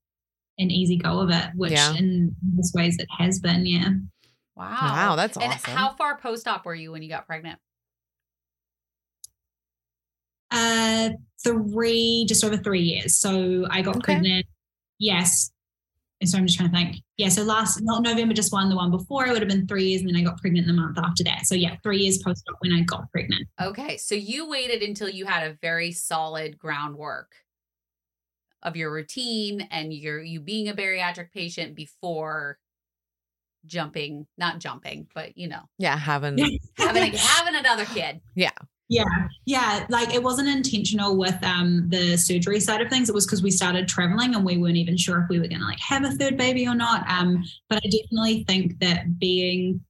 [0.59, 1.95] an easy go of it, which Yeah.
[1.95, 3.65] in most ways it has been.
[3.65, 3.89] Yeah.
[4.55, 4.77] wow.
[4.81, 5.15] Wow.
[5.15, 5.73] That's And awesome.
[5.73, 7.59] how far post op were you when you got pregnant?
[10.51, 11.11] Uh,
[11.43, 13.15] three, just over three years.
[13.17, 14.13] So I got Okay.
[14.15, 14.45] pregnant.
[14.97, 15.51] Yes.
[16.21, 16.97] And so I'm just trying to think.
[17.15, 17.29] Yeah.
[17.29, 20.01] So last, not November, just one, the one before, it would have been three years.
[20.01, 21.45] And then I got pregnant the month after that.
[21.45, 23.47] So yeah, three years post op when I got pregnant.
[23.61, 23.95] Okay.
[23.95, 27.31] So you waited until you had a very solid groundwork
[28.63, 32.57] of your routine and your you being a bariatric patient before
[33.65, 35.97] jumping, not jumping, but you know, yeah.
[35.97, 36.37] Having,
[36.77, 38.21] having having another kid.
[38.35, 38.51] Yeah.
[38.91, 39.03] Yeah.
[39.45, 39.85] Yeah.
[39.89, 43.07] Like it wasn't intentional with um the surgery side of things.
[43.07, 45.63] It was because we started traveling and we weren't even sure if we were gonna
[45.65, 47.07] like have a third baby or not.
[47.09, 49.88] Um, but I definitely think that being s-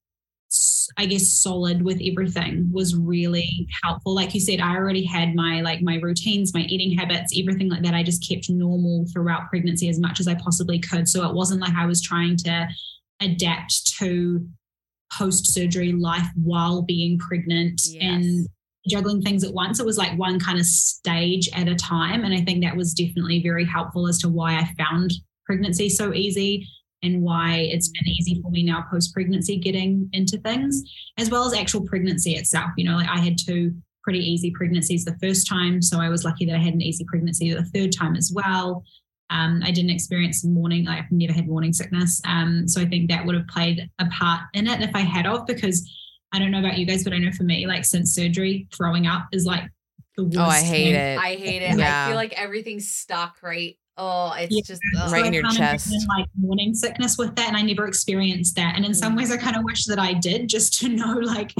[0.97, 4.15] I guess solid with everything was really helpful.
[4.15, 7.83] Like you said, I already had my like my routines, my eating habits, everything like
[7.83, 7.93] that.
[7.93, 11.07] I just kept normal throughout pregnancy as much as I possibly could.
[11.07, 12.67] So it wasn't like I was trying to
[13.21, 14.47] adapt to
[15.17, 18.01] post surgery life while being pregnant Yes.
[18.03, 18.47] and
[18.87, 19.79] juggling things at once.
[19.79, 22.23] It was like one kind of stage at a time.
[22.23, 25.11] And I think that was definitely very helpful as to why I found
[25.45, 26.67] pregnancy so easy
[27.03, 30.83] and why it's been easy for me now post pregnancy getting into things,
[31.17, 32.71] as well as actual pregnancy itself.
[32.77, 33.73] You know, like I had two
[34.03, 35.81] pretty easy pregnancies the first time.
[35.81, 38.83] So I was lucky that I had an easy pregnancy the third time as well.
[39.29, 42.19] Um, I didn't experience morning, like I've never had morning sickness.
[42.25, 45.27] Um, so I think that would have played a part in it if I had
[45.27, 45.87] of, because
[46.33, 49.05] I don't know about you guys, but I know for me, like since surgery, throwing
[49.05, 49.69] up is like
[50.17, 50.37] the worst.
[50.37, 50.95] oh, I hate thing.
[50.95, 51.19] it.
[51.19, 51.79] I hate it.
[51.79, 53.77] I feel like everything's stuck right.
[54.01, 54.61] Oh, it's Yeah.
[54.65, 55.11] just So ugh.
[55.11, 55.93] Right in I your chest.
[56.17, 58.75] like morning sickness with that, and I never experienced that.
[58.77, 59.17] And in some Mm.
[59.17, 61.53] ways, I kind of wish that I did, just to know, like,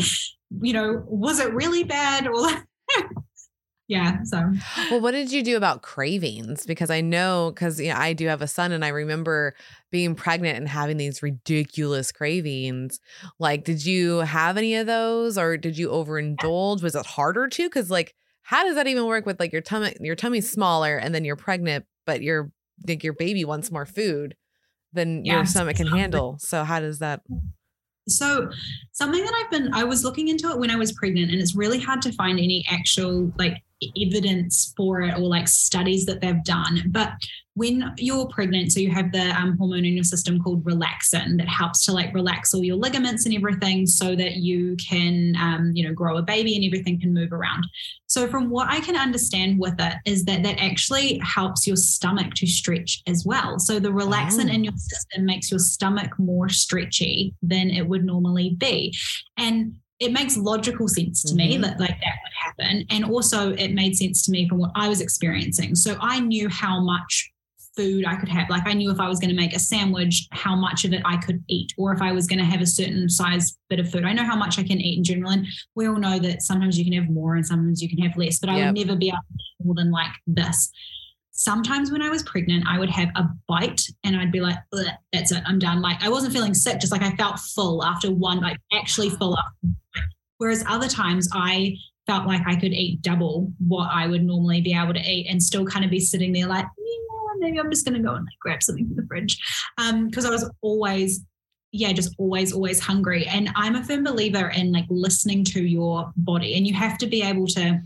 [0.62, 2.48] you know, was it really bad or?
[3.88, 4.20] yeah.
[4.24, 4.52] So
[4.90, 6.66] well, what did you do about cravings?
[6.66, 9.56] Because I know, because you know, I do have a son, and I remember
[9.92, 13.00] being pregnant and having these ridiculous cravings.
[13.40, 16.82] Like, did you have any of those, or did you overindulge?
[16.84, 17.64] Was it harder to?
[17.68, 19.94] Because like, how does that even work with like your tummy?
[20.00, 22.52] Your tummy's smaller, and then you're pregnant, but your
[22.88, 24.36] like your baby wants more food
[24.94, 25.36] than Yeah.
[25.38, 26.38] your stomach can handle.
[26.40, 27.22] So how does that?
[28.08, 28.50] So,
[28.92, 31.56] something that I've been, I was looking into it when I was pregnant, and it's
[31.56, 33.62] really hard to find any actual like
[34.02, 36.86] evidence for it or like studies that they've done.
[36.88, 37.12] But
[37.60, 41.50] when you're pregnant, so you have the um, hormone in your system called relaxin that
[41.50, 45.86] helps to like relax all your ligaments and everything so that you can, um, you
[45.86, 47.68] know, grow a baby and everything can move around.
[48.08, 52.34] So, from what I can understand with it, is that that actually helps your stomach
[52.36, 53.60] to stretch as well.
[53.60, 54.54] So, the relaxin oh.
[54.54, 58.96] in your system makes your stomach more stretchy than it would normally be.
[59.36, 61.38] And it makes logical sense to mm-hmm.
[61.38, 64.72] me that like that would happen and also it made sense to me from what
[64.74, 67.30] i was experiencing so i knew how much
[67.76, 70.28] food i could have like i knew if i was going to make a sandwich
[70.32, 72.66] how much of it i could eat or if i was going to have a
[72.66, 75.46] certain size bit of food i know how much i can eat in general and
[75.76, 78.40] we all know that sometimes you can have more and sometimes you can have less
[78.40, 78.68] but i yep.
[78.68, 80.72] would never be able to more than like this
[81.40, 84.58] sometimes when I was pregnant, I would have a bite and I'd be like,
[85.14, 85.82] that's it, I'm done.
[85.82, 89.38] Like I wasn't feeling sick, just like I felt full after one, like actually full
[89.38, 89.46] up.
[90.38, 91.76] Whereas other times I
[92.08, 95.42] felt like I could eat double what I would normally be able to eat and
[95.42, 98.26] still kind of be sitting there like, yeah, maybe I'm just going to go and
[98.26, 99.40] like grab something from the fridge.
[99.78, 101.26] Because um, I was always
[101.72, 103.28] yeah, just always, always hungry.
[103.28, 107.08] And I'm a firm believer in like listening to your body, and you have to
[107.08, 107.82] be able to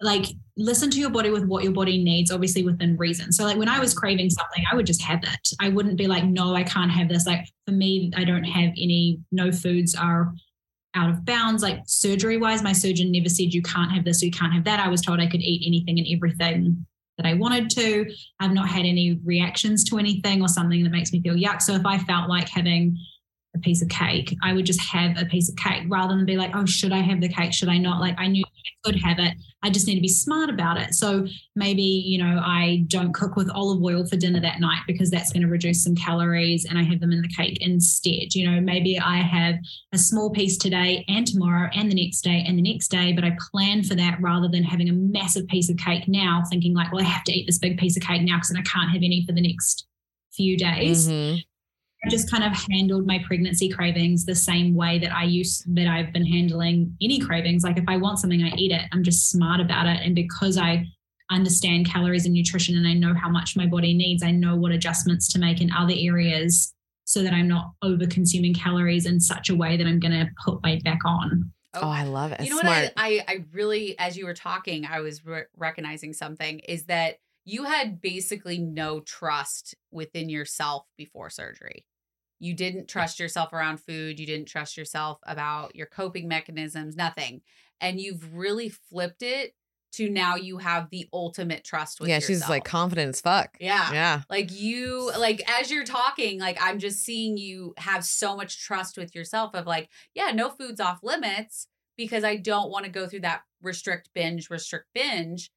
[0.00, 0.26] like
[0.56, 3.32] listen to your body with what your body needs, obviously within reason.
[3.32, 5.48] So, like when I was craving something, I would just have it.
[5.60, 7.26] I wouldn't be like, no, I can't have this.
[7.26, 10.32] Like for me, I don't have any, no foods are
[10.94, 11.62] out of bounds.
[11.62, 14.64] Like surgery wise, my surgeon never said you can't have this or you can't have
[14.64, 14.80] that.
[14.80, 16.86] I was told I could eat anything and everything
[17.18, 18.06] that I wanted to.
[18.40, 21.62] I've not had any reactions to anything or something that makes me feel yuck.
[21.62, 22.96] So if I felt like having
[23.54, 26.36] a piece of cake, I would just have a piece of cake rather than be
[26.36, 27.52] like, oh, should I have the cake?
[27.52, 28.00] Should I not?
[28.00, 29.34] Like, I knew I could have it.
[29.62, 30.94] I just need to be smart about it.
[30.94, 35.10] So maybe, you know, I don't cook with olive oil for dinner that night because
[35.10, 38.34] that's going to reduce some calories and I have them in the cake instead.
[38.34, 39.56] You know, maybe I have
[39.92, 43.24] a small piece today and tomorrow and the next day and the next day, but
[43.24, 46.90] I plan for that rather than having a massive piece of cake now, thinking like,
[46.92, 49.02] well, I have to eat this big piece of cake now because I can't have
[49.02, 49.86] any for the next
[50.32, 51.08] few days.
[51.08, 51.38] Mm-hmm.
[52.04, 55.86] I just kind of handled my pregnancy cravings the same way that I used that
[55.86, 57.62] I've been handling any cravings.
[57.62, 58.82] Like if I want something, I eat it.
[58.92, 60.00] I'm just smart about it.
[60.02, 60.84] And because I
[61.30, 64.72] understand calories and nutrition and I know how much my body needs, I know what
[64.72, 66.74] adjustments to make in other areas
[67.04, 70.28] so that I'm not over consuming calories in such a way that I'm going to
[70.44, 71.52] put weight back on.
[71.74, 72.40] Oh, I love it.
[72.40, 72.82] You know Smart.
[72.82, 76.84] what I, I, I really, as you were talking, I was re- recognizing something is
[76.84, 81.86] that you had basically no trust within yourself before surgery.
[82.42, 84.18] You didn't trust yourself around food.
[84.18, 87.42] You didn't trust yourself about your coping mechanisms, nothing.
[87.80, 89.54] And you've really flipped it
[89.92, 92.38] to now you have the ultimate trust with yeah yourself.
[92.40, 96.78] she's like confident as fuck yeah yeah like you like as you're talking like i'm
[96.78, 101.00] just seeing you have so much trust with yourself of like yeah no food's off
[101.02, 101.66] limits
[101.98, 105.50] because i don't want to go through that restrict binge restrict binge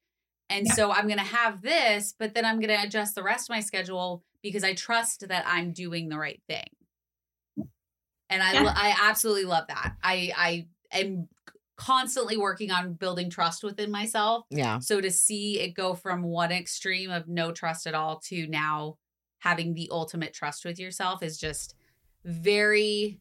[0.50, 0.72] and yeah.
[0.74, 3.54] so i'm going to have this but then i'm going to adjust the rest of
[3.54, 6.68] my schedule because I trust that I'm doing the right thing.
[8.28, 8.72] And I yeah.
[8.74, 9.94] I absolutely love that.
[10.02, 11.28] I I am
[11.76, 14.46] constantly working on building trust within myself.
[14.50, 14.78] Yeah.
[14.78, 18.96] So to see it go from one extreme of no trust at all to now
[19.38, 21.74] having the ultimate trust with yourself is just
[22.24, 23.20] very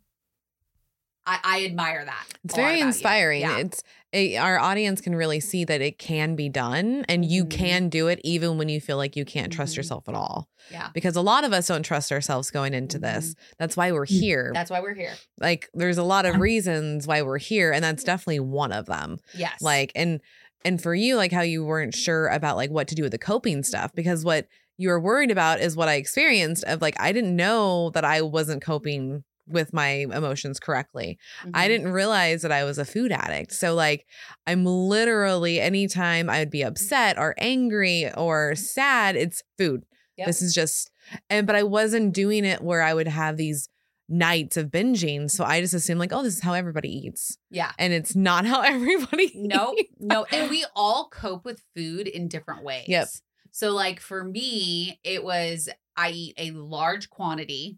[1.28, 2.26] I, I admire that.
[2.44, 3.42] It's very inspiring.
[3.42, 3.58] Yeah.
[3.58, 7.58] It's it, our audience can really see that it can be done and you mm-hmm.
[7.58, 9.80] can do it even when you feel like you can't trust mm-hmm.
[9.80, 10.48] yourself at all.
[10.72, 10.90] Yeah.
[10.94, 13.16] Because a lot of us don't trust ourselves going into mm-hmm.
[13.16, 13.36] this.
[13.58, 14.52] That's why we're mm, here.
[14.54, 15.14] That's why we're here.
[15.40, 19.18] Like there's a lot of reasons why we're here and that's definitely one of them.
[19.34, 19.62] Yes.
[19.62, 20.22] Like and
[20.64, 23.18] and for you like how you weren't sure about like what to do with the
[23.18, 24.48] coping stuff because what
[24.78, 28.22] you were worried about is what I experienced of like I didn't know that I
[28.22, 31.18] wasn't coping with my emotions correctly.
[31.42, 31.52] Mm-hmm.
[31.54, 33.54] I didn't realize that I was a food addict.
[33.54, 34.06] So like
[34.48, 39.86] I'm literally anytime I would be upset or angry or sad, it's food.
[40.18, 40.28] Yep.
[40.28, 40.90] This is just
[41.30, 43.70] and but I wasn't doing it where I would have these
[44.08, 45.30] nights of binging.
[45.30, 47.38] So I just assumed like, oh, this is how everybody eats.
[47.50, 47.72] Yeah.
[47.80, 50.26] And it's not how everybody No, no.
[50.32, 52.86] And we all cope with food in different ways.
[52.88, 53.08] Yep.
[53.52, 57.78] So like for me, it was I eat a large quantity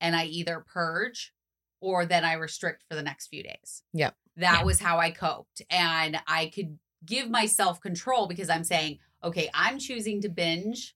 [0.00, 1.32] and I either purge
[1.80, 3.82] or then I restrict for the next few days.
[3.92, 4.14] Yep.
[4.36, 5.62] That was how I coped.
[5.70, 10.94] And I could give myself control because I'm saying, okay, I'm choosing to binge,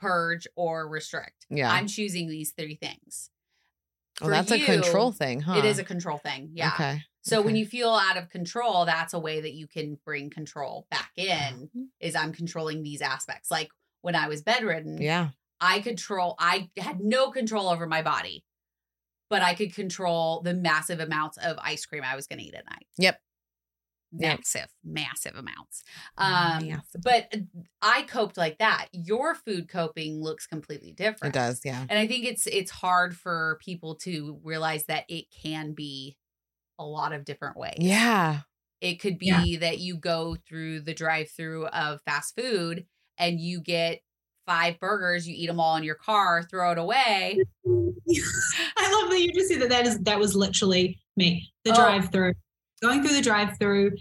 [0.00, 1.46] purge, or restrict.
[1.48, 1.72] Yeah.
[1.72, 3.30] I'm choosing these three things.
[4.20, 5.58] Oh, that's you, a control thing, huh?
[5.58, 6.50] It is a control thing.
[6.52, 6.72] Yeah.
[6.74, 7.02] Okay.
[7.22, 7.46] So okay.
[7.46, 11.12] when you feel out of control, that's a way that you can bring control back
[11.16, 11.82] in mm-hmm.
[12.00, 13.50] is I'm controlling these aspects.
[13.50, 13.70] Like
[14.02, 15.28] when I was bedridden, yeah.
[15.62, 18.44] I control, I had no control over my body.
[19.30, 22.52] but I could control the massive amounts of ice cream I was going to eat
[22.54, 22.86] at night.
[22.98, 23.18] Yep.
[24.18, 24.38] Yep.
[24.40, 25.84] Massive, massive amounts.
[26.18, 27.00] Um, Massive.
[27.02, 27.32] but
[27.80, 28.88] I coped like that.
[28.92, 31.34] Your food coping looks completely different.
[31.34, 31.86] It does, yeah.
[31.88, 36.18] And I think it's it's hard for people to realize that it can be
[36.78, 37.78] a lot of different ways.
[37.78, 38.40] Yeah.
[38.82, 39.60] It could be Yeah.
[39.60, 42.84] that you go through the drive-through of fast food
[43.16, 44.02] and you get
[44.46, 47.38] five burgers, you eat them all in your car, throw it away.
[47.66, 49.68] I love that you just said that.
[49.70, 51.52] That is that was literally me.
[51.64, 51.76] The Oh.
[51.76, 52.32] drive-through,
[52.82, 53.92] going through the drive-through,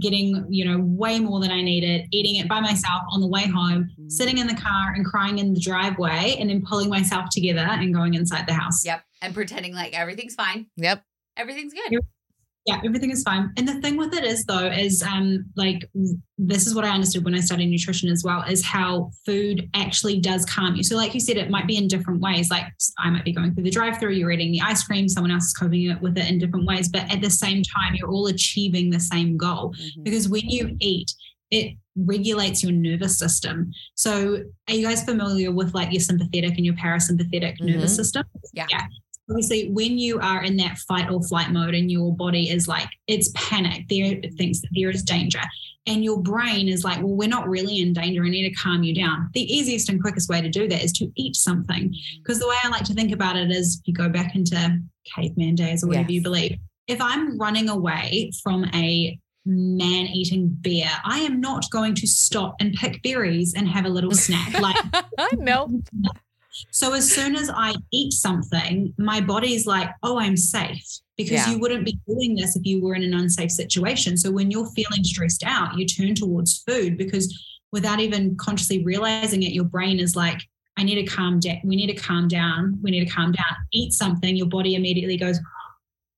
[0.00, 3.46] getting you know way more than I needed, eating it by myself on the way
[3.46, 4.10] home, Mm.
[4.10, 7.94] sitting in the car and crying in the driveway, and then pulling myself together and
[7.94, 8.84] going inside the house.
[8.84, 9.02] Yep.
[9.22, 10.66] And pretending like everything's fine.
[10.76, 11.02] Yep.
[11.36, 11.98] Everything's good.
[12.66, 13.50] Yeah, everything is fine.
[13.56, 15.88] And the thing with it is though, is um like
[16.36, 20.20] this is what I understood when I studied nutrition as well, is how food actually
[20.20, 20.82] does calm you.
[20.82, 22.50] So like you said, it might be in different ways.
[22.50, 22.64] Like
[22.98, 25.54] I might be going through the drive-through, you're eating the ice cream, someone else is
[25.54, 26.88] coping with it in different ways.
[26.90, 29.74] But at the same time, you're all achieving the same goal.
[29.74, 30.04] Mhm.
[30.04, 31.10] Because when you eat,
[31.50, 33.72] it regulates your nervous system.
[33.94, 37.96] So are you guys familiar with like your sympathetic and your parasympathetic nervous Mhm.
[37.96, 38.24] system?
[38.52, 38.66] Yeah.
[38.70, 38.86] Yeah.
[39.30, 42.88] Obviously, when you are in that fight or flight mode and your body is like,
[43.06, 45.42] it's panic, there it thinks that there is danger.
[45.86, 48.24] And your brain is like, well, we're not really in danger.
[48.24, 49.30] I need to calm you down.
[49.32, 51.94] The easiest and quickest way to do that is to eat something.
[52.18, 54.80] Because the way I like to think about it is if you go back into
[55.14, 56.58] caveman days or whatever you believe,
[56.88, 62.56] if I'm running away from a man eating bear, I am not going to stop
[62.60, 64.60] and pick berries and have a little snack.
[64.60, 64.76] Like,
[65.18, 65.80] I no.
[66.70, 70.84] so as soon as I eat something, my body's like, oh, I'm safe.
[71.16, 71.50] Because Yeah.
[71.50, 74.16] you wouldn't be doing this if you were in an unsafe situation.
[74.16, 77.36] So when you're feeling stressed out, you turn towards food because
[77.72, 80.40] without even consciously realizing it, your brain is like,
[80.76, 81.60] I need to calm down.
[81.64, 82.78] We need to calm down.
[82.82, 83.56] We need to calm down.
[83.72, 84.36] Eat something.
[84.36, 85.40] Your body immediately goes,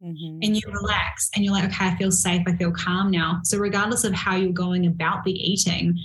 [0.05, 0.39] Mhm.
[0.43, 3.41] and you relax and you're like, okay, I feel safe, I feel calm now.
[3.45, 5.99] So, regardless of how you're going about the eating,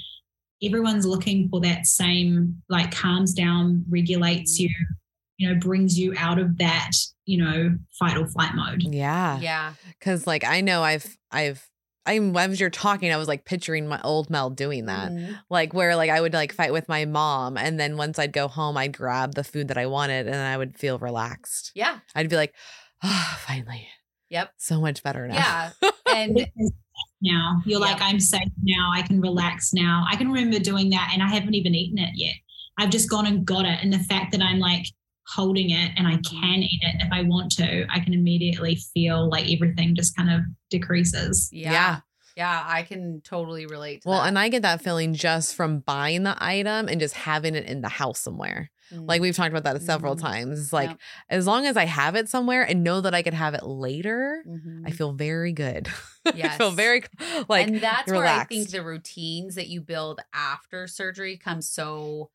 [0.64, 4.70] everyone's looking for that same, like, calms down, regulates you,
[5.38, 6.92] you know, brings you out of that,
[7.26, 8.84] you know, fight or flight mode.
[8.84, 9.40] Yeah.
[9.40, 9.74] Yeah.
[10.02, 11.68] Cause like I know I've I've
[12.06, 15.12] I'm as you're talking, I was like picturing my old Mel doing that.
[15.12, 15.40] Mhm.
[15.50, 18.48] Like where like I would like fight with my mom and then once I'd go
[18.48, 21.72] home, I'd grab the food that I wanted and I would feel relaxed.
[21.76, 22.00] Yeah.
[22.14, 22.54] I'd be like,
[23.04, 23.88] oh, finally.
[24.30, 24.52] Yep.
[24.58, 25.36] So much better now.
[25.82, 25.90] Yeah.
[26.08, 26.48] And
[27.22, 27.86] Now you're Yeah.
[27.92, 28.92] like, I'm safe now.
[28.94, 30.06] I can relax now.
[30.10, 32.36] I can remember doing that and I haven't even eaten it yet.
[32.78, 33.80] I've just gone and got it.
[33.82, 34.86] And the fact that I'm like
[35.28, 39.30] holding it and I can eat it if I want to, I can immediately feel
[39.30, 41.50] like everything just kind of decreases.
[41.52, 41.72] yeah.
[41.72, 42.00] Yeah.
[42.38, 42.64] Yeah.
[42.68, 44.28] I can totally relate to Well, that.
[44.28, 47.82] and I get that feeling just from buying the item and just having it in
[47.82, 48.70] the house somewhere.
[48.94, 49.08] Mm.
[49.08, 50.22] Like we've talked about that several Mhm.
[50.22, 50.60] times.
[50.60, 51.00] It's like Yep.
[51.30, 54.44] as long as I have it somewhere and know that I could have it later,
[54.48, 54.84] Mhm.
[54.86, 55.88] I feel very good.
[56.26, 57.04] I feel very
[57.50, 62.30] like and that's where I think the routines that you build after surgery come so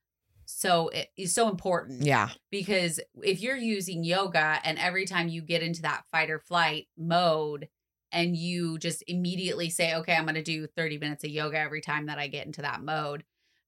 [0.45, 2.31] so it is so important yeah.
[2.51, 6.89] because if you're using yoga and every time you get into that fight or flight
[6.99, 7.69] mode
[8.11, 11.81] and you just immediately say okay I'm going to do 30 minutes of yoga every
[11.81, 13.23] time that I get into that mode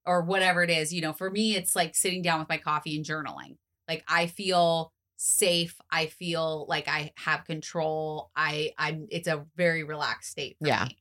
[0.06, 2.96] or whatever it is you know for me it's like sitting down with my coffee
[2.96, 3.56] and journaling
[3.88, 9.84] like I feel safe I feel like I have control I I'm it's a very
[9.84, 10.88] relaxed state for Yeah.
[10.88, 10.98] me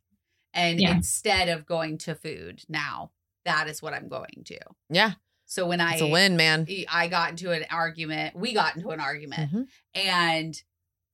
[0.53, 0.87] and Yeah.
[0.87, 3.11] instead of going to food now
[3.45, 5.13] that is what I'm going to Yeah.
[5.45, 6.71] so when I It's a win, man.
[6.89, 8.35] I got into an argument.
[8.35, 9.71] We got into an argument Mhm.
[9.93, 10.61] and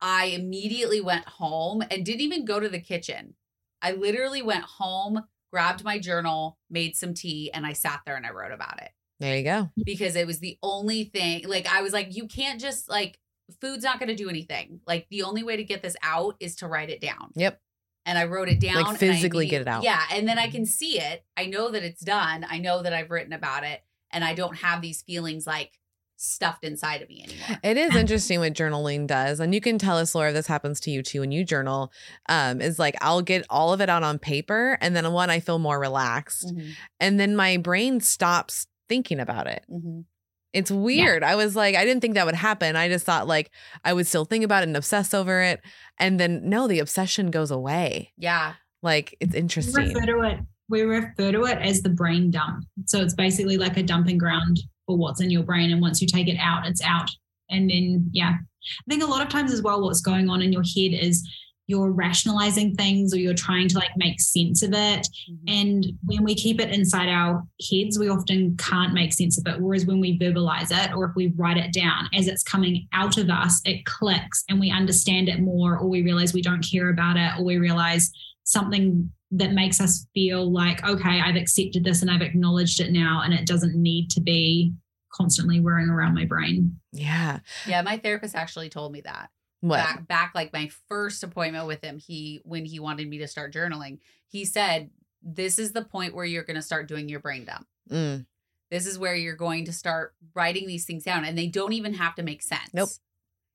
[0.01, 3.35] I immediately went home and didn't even go to the kitchen.
[3.81, 8.25] I literally went home, grabbed my journal, made some tea, and I sat there and
[8.25, 9.69] I wrote about it There you go.
[9.83, 11.47] because it was the only thing.
[11.47, 13.19] Like, I was like, you can't just like,
[13.61, 14.81] food's not going to do anything.
[14.85, 17.31] Like, the only way to get this out is to write it down.
[17.35, 17.59] Yep.
[18.05, 18.77] And I wrote it down.
[18.77, 19.83] and I physically get it out.
[19.83, 20.01] Yeah.
[20.11, 21.25] And then I can see it.
[21.35, 22.45] I know that it's done.
[22.49, 23.81] I know that I've written about it.
[24.11, 25.73] And I don't have these feelings like
[26.18, 27.59] stuffed inside of me anymore.
[27.63, 29.39] It is interesting what journaling does.
[29.39, 31.91] And you can tell us, Laura, if this happens to you too when you journal.
[32.28, 35.39] Um, is like I'll get all of it out on paper and then one, I
[35.39, 36.47] feel more relaxed.
[36.53, 39.63] Mhm, And then my brain stops thinking about it.
[39.72, 40.05] mhm.
[40.53, 41.24] It's weird.
[41.24, 42.76] I was like, I didn't think that would happen.
[42.76, 43.51] I just thought like
[43.84, 45.61] I would still think about it and obsess over it.
[45.99, 48.13] And then no, the obsession goes away.
[48.18, 48.53] Yeah.
[48.82, 49.76] Like it's We interesting.
[49.93, 50.39] refer to it.
[50.70, 52.63] We refer to it as the brain dump.
[52.86, 54.57] So it's basically like a dumping ground
[54.88, 57.09] for what's in your brain, and once you take it out, it's out.
[57.51, 60.51] And then, yeah, I think a lot of times as well, what's going on in
[60.51, 61.29] your head is
[61.69, 65.05] you're rationalizing things or you're trying to like make sense of it.
[65.29, 65.38] Mhm.
[65.47, 69.61] And when we keep it inside our heads, we often can't make sense of it.
[69.61, 73.17] Whereas when we verbalize it or if we write it down as it's coming out
[73.17, 76.88] of us, it clicks and we understand it more, or we realize we don't care
[76.88, 78.11] about it, or we realize
[78.43, 83.21] something that makes us feel like, okay, I've accepted this and I've acknowledged it now,
[83.23, 84.73] and it doesn't need to be
[85.11, 86.80] constantly whirring around my brain.
[86.91, 87.39] Yeah.
[87.65, 89.30] Yeah, my therapist actually told me that.
[89.61, 89.78] What?
[89.78, 93.53] Back back like my first appointment with him, he when he wanted me to start
[93.53, 94.91] journaling, he said,
[95.23, 97.65] This is the point where you're gonna start doing your brain dump.
[97.89, 98.25] Mm.
[98.69, 101.23] This is where you're going to start writing these things down.
[101.23, 102.69] And they don't even have to make sense.
[102.73, 102.89] Nope.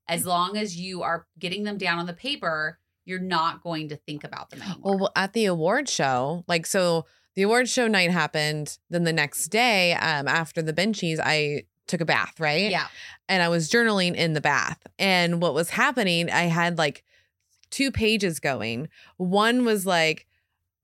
[0.09, 3.97] As long as you are getting them down on the paper, you're not going to
[3.97, 4.81] think about them anymore.
[4.83, 8.79] Well, well, at the award show, like so the award show night happened.
[8.91, 12.71] Then the next day, um, after the benchies, I took a bath, right?
[12.71, 12.87] yeah.
[13.29, 14.79] And I was journaling in the bath.
[14.99, 17.05] And what was happening, I had like
[17.71, 18.89] two pages going.
[19.17, 20.27] One was like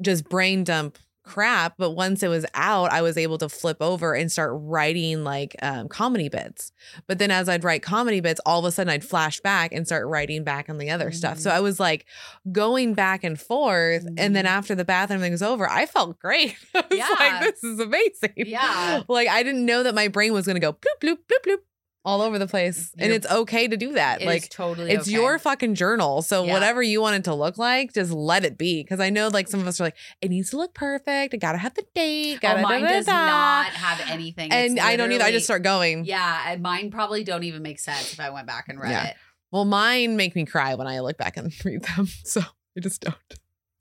[0.01, 0.99] just brain dump
[1.29, 5.23] crap, but once it was out, I was able to flip over and start writing
[5.25, 6.73] like um, comedy bits.
[7.07, 9.87] But then as I'd write comedy bits, all of a sudden I'd flash back and
[9.87, 11.39] start writing back on the other stuff.
[11.39, 11.51] So.
[11.51, 12.07] I was like
[12.51, 14.07] going back and forth.
[14.17, 14.49] And then Mhm.
[14.49, 16.57] after the bathroom everything was over, I felt great.
[16.75, 17.07] I was Yeah.
[17.19, 18.33] like, this is amazing.
[18.37, 19.03] Yeah.
[19.09, 21.59] Like I didn't know that my brain was gonna go bloop, bloop, bloop, bloop
[22.05, 22.91] all over the place.
[22.97, 24.23] and You're- it's okay to do that.
[24.23, 25.13] Like totally it's okay.
[25.13, 26.23] your fucking journal.
[26.23, 26.53] So Yeah.
[26.55, 28.85] whatever you want it to look like, just let it be.
[28.85, 31.35] Cause I know like some of us are like, it needs to look perfect.
[31.35, 32.41] It gotta have the date.
[32.41, 33.13] Gotta oh, mine da, da, does da.
[33.27, 34.51] not have anything.
[34.53, 35.25] And I don't either.
[35.25, 36.05] I just start going.
[36.05, 39.07] Yeah, and mine probably don't even make sense if I went back and read Yeah.
[39.09, 39.17] it.
[39.51, 42.07] Well, mine make me cry when I look back and read them.
[42.25, 42.41] So
[42.77, 43.17] I just don't.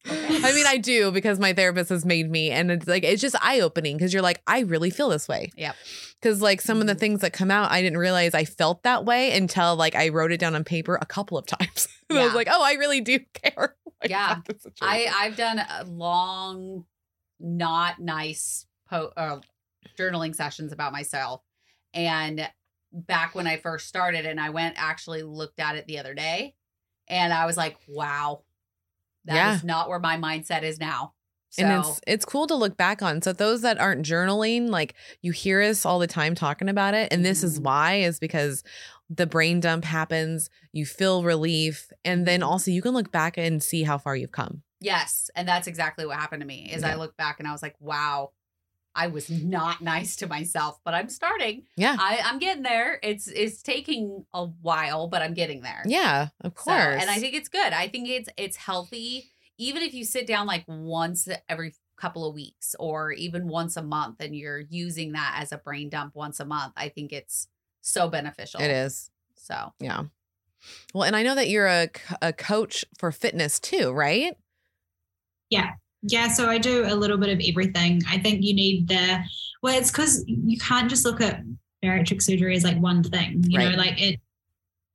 [0.09, 3.35] I mean, I do because my therapist has made me, and it's like it's just
[3.41, 5.51] eye opening because you're like, I really feel this way.
[5.57, 5.75] Yep.
[6.21, 6.99] Because like some of the Mhm.
[6.99, 10.31] things that come out, I didn't realize I felt that way until like I wrote
[10.31, 11.87] it down on paper a couple of times.
[12.09, 13.75] and I was like, oh, I really do care.
[14.01, 14.37] like, Yeah.
[14.81, 16.85] I I've done a long,
[17.39, 19.39] not nice po- uh,
[19.97, 21.41] journaling sessions about myself,
[21.93, 22.49] and
[22.91, 26.55] back when I first started, and I went actually looked at it the other day,
[27.07, 28.43] and I was like, wow,
[29.27, 29.67] that is Yeah.
[29.67, 31.13] not where my mindset is now.
[31.49, 33.21] So and it's it's cool to look back on.
[33.21, 37.11] So those that aren't journaling, like you hear us all the time talking about it,
[37.13, 37.63] and this is Mhm.
[37.63, 38.63] why is because
[39.09, 42.47] the brain dump happens, you feel relief, and then Mhm.
[42.47, 44.63] also you can look back and see how far you've come.
[44.79, 46.69] yes, and that's exactly what happened to me.
[46.71, 46.95] Is I Yeah.
[46.97, 48.31] look back and I was like, wow.
[48.97, 51.63] I was not nice to myself, but I'm starting.
[51.77, 51.95] Yeah.
[51.99, 52.99] I, I'm getting there.
[53.03, 55.83] It's it's taking a while, but I'm getting there.
[55.85, 57.01] Yeah, of So, course.
[57.01, 57.71] and I think it's good.
[57.73, 62.35] I think it's it's healthy, even if you sit down like once every couple of
[62.35, 66.39] weeks or even once a month, and you're using that as a brain dump once
[66.39, 66.73] a month.
[66.75, 67.47] I think it's
[67.81, 68.59] so beneficial.
[68.61, 69.09] it is.
[69.35, 70.03] So Yeah.
[70.93, 71.89] Well, and I know that you're a,
[72.21, 74.35] a coach for fitness too, right?
[75.49, 75.73] Yeah,
[76.29, 78.01] so I do a little bit of everything.
[78.09, 79.23] I think you need the
[79.63, 81.41] well, it's because you can't just look at
[81.83, 83.43] bariatric surgery as like one thing.
[83.47, 84.19] You know, like it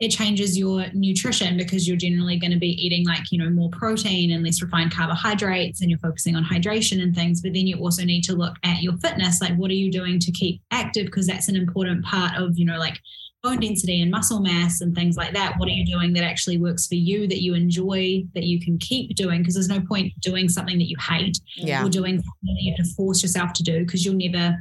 [0.02, 3.70] it changes your nutrition because you're generally going to be eating like you know more
[3.70, 7.76] protein and less refined carbohydrates and you're focusing on hydration and things but then you
[7.78, 11.06] also need to look at your fitness like what are you doing to keep active
[11.06, 12.98] because that's an important part of you know like
[13.42, 16.58] bone density and muscle mass and things like that what are you doing that actually
[16.58, 20.12] works for you that you enjoy that you can keep doing because there's no point
[20.20, 21.84] doing something that you hate Yeah.
[21.84, 24.56] or doing something that you have to force yourself to do because you'll never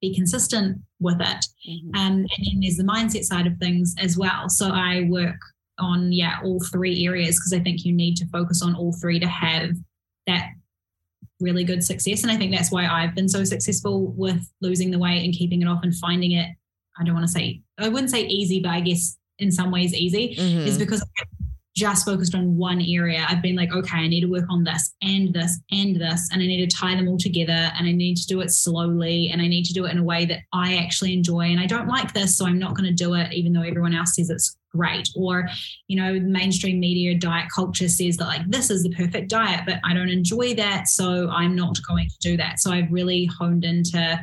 [0.00, 1.94] be consistent with it mhm.
[1.94, 4.48] um, and then there's the mindset side of things as well.
[4.48, 5.36] So I work
[5.78, 9.18] on, yeah, all three areas because I think you need to focus on all three
[9.20, 9.70] to have
[10.26, 10.50] that
[11.40, 12.22] really good success.
[12.22, 15.62] And I think that's why I've been so successful with losing the weight and keeping
[15.62, 16.48] it off and finding it.
[16.98, 19.94] I don't want to say, I wouldn't say easy, but I guess in some ways
[19.94, 20.66] easy Mhm.
[20.66, 21.26] is because I've
[21.76, 23.26] just focused on one area.
[23.28, 26.42] I've been like, okay, I need to work on this and this and this, and
[26.42, 29.42] I need to tie them all together and I need to do it slowly and
[29.42, 31.50] I need to do it in a way that I actually enjoy.
[31.50, 33.94] And I don't like this, so I'm not going to do it, even though everyone
[33.94, 35.06] else says it's great.
[35.16, 35.48] Or,
[35.88, 39.78] you know, mainstream media diet culture says that like this is the perfect diet, but
[39.84, 42.58] I don't enjoy that, so I'm not going to do that.
[42.58, 44.18] So I've really honed into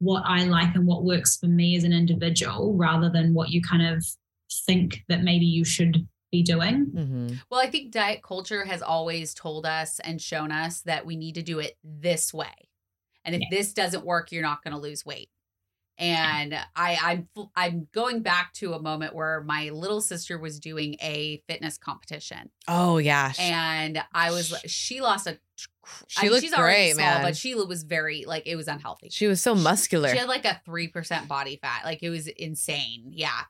[0.00, 3.60] what I like and what works for me as an individual rather than what you
[3.62, 4.04] kind of
[4.66, 6.86] think that maybe you should be doing.
[6.86, 7.40] Mhm.
[7.50, 11.34] Well, I think diet culture has always told us and shown us that we need
[11.36, 12.52] to do it this way.
[13.24, 13.48] And if Yeah.
[13.50, 15.30] this doesn't work, you're not going to lose weight.
[16.00, 20.94] And I I'm I'm going back to a moment where my little sister was doing
[21.00, 23.32] a fitness competition Oh yeah.
[23.38, 25.40] And I was she lost a
[26.06, 27.22] She I mean, looked she's already great, small, man.
[27.22, 29.08] but she was very like it was unhealthy.
[29.10, 30.08] She was so muscular.
[30.08, 31.82] She had like a 3% body fat.
[31.84, 33.06] Like it was insane.
[33.10, 33.40] Yeah.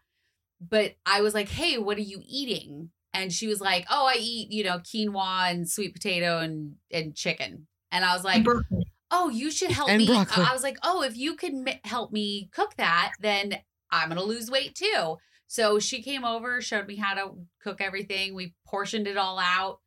[0.60, 2.90] But I was like, hey, what are you eating?
[3.14, 7.14] and she was like, "Oh, I eat, you know, quinoa and sweet potato and and
[7.14, 8.86] chicken." And I was like, Broccoli.
[9.10, 10.44] "Oh, you should help And me." broccoli.
[10.44, 13.58] I was like, "Oh, if you can mi- help me cook that, then
[13.90, 15.16] I'm going to lose weight too."
[15.46, 18.34] So she came over, showed me how to cook everything.
[18.34, 19.80] We portioned it all out.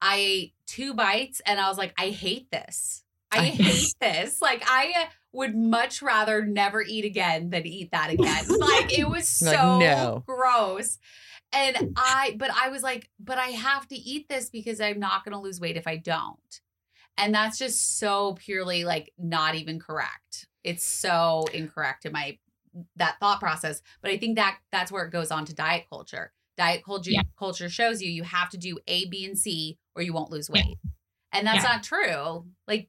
[0.00, 3.04] I ate two bites and I was like, "I hate this.
[3.32, 4.40] I hate this.
[4.42, 8.44] Like I would much rather never eat again than eat that again.
[8.58, 10.98] like it was so like, "No." gross."
[11.52, 15.24] And I, but I was like, but I have to eat this because I'm not
[15.24, 16.60] going to lose weight if I don't.
[17.16, 20.48] And that's just so purely like not even correct.
[20.64, 22.38] It's so incorrect in my
[22.96, 23.80] that thought process.
[24.02, 26.32] But I think that that's where it goes on to diet culture.
[26.56, 27.22] Diet culture Yeah.
[27.38, 30.48] culture shows you you have to do A, B, and C or you won't lose
[30.52, 30.62] Yeah.
[30.64, 30.78] weight.
[31.32, 31.72] And that's Yeah.
[31.72, 32.46] not true.
[32.66, 32.88] Like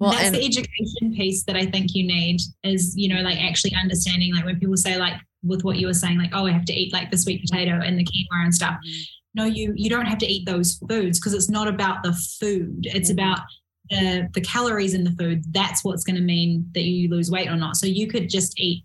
[0.00, 3.38] Well, that's and the education piece that I think you need is, you know, like
[3.38, 5.14] actually understanding, like when people say, like,
[5.44, 7.80] with what you were saying, like, oh, I have to eat like the sweet potato
[7.80, 8.76] and the quinoa and stuff.
[9.34, 12.86] No, you you don't have to eat those foods because it's not about the food.
[12.86, 13.14] It's Mhm.
[13.14, 13.40] about
[13.90, 15.44] the the calories in the food.
[15.52, 17.76] That's what's going to mean that you lose weight or not.
[17.76, 18.82] So you could just eat.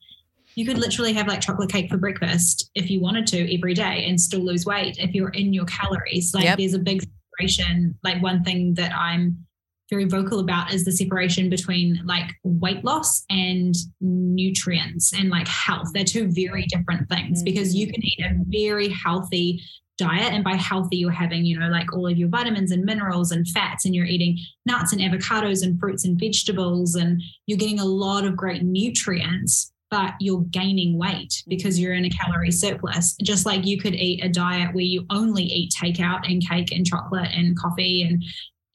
[0.57, 4.05] You could literally have like chocolate cake for breakfast if you wanted to every day
[4.07, 6.33] and still lose weight if you're in your calories.
[6.33, 6.57] Like Yep.
[6.57, 7.95] there's a big separation.
[8.03, 9.45] Like one thing that I'm
[9.91, 15.89] very vocal about is the separation between like weight loss and nutrients and like health.
[15.93, 17.93] They're two very different things because you mm.
[17.93, 19.61] can eat a very healthy
[19.99, 23.31] diet and by healthy you're having you know like all of your vitamins and minerals
[23.31, 27.79] and fats and you're eating nuts and avocados and fruits and vegetables and you're getting
[27.79, 33.15] a lot of great nutrients but you're gaining weight because you're in a calorie surplus.
[33.23, 36.85] Just like you could eat a diet where you only eat takeout and cake and
[36.85, 38.23] chocolate and coffee and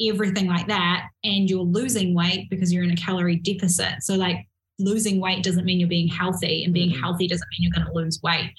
[0.00, 4.02] everything like that and you're losing weight because you're in a calorie deficit.
[4.02, 4.48] So like
[4.78, 7.00] losing weight doesn't mean you're being healthy and being Mhm.
[7.00, 8.50] healthy doesn't mean you're going to lose weight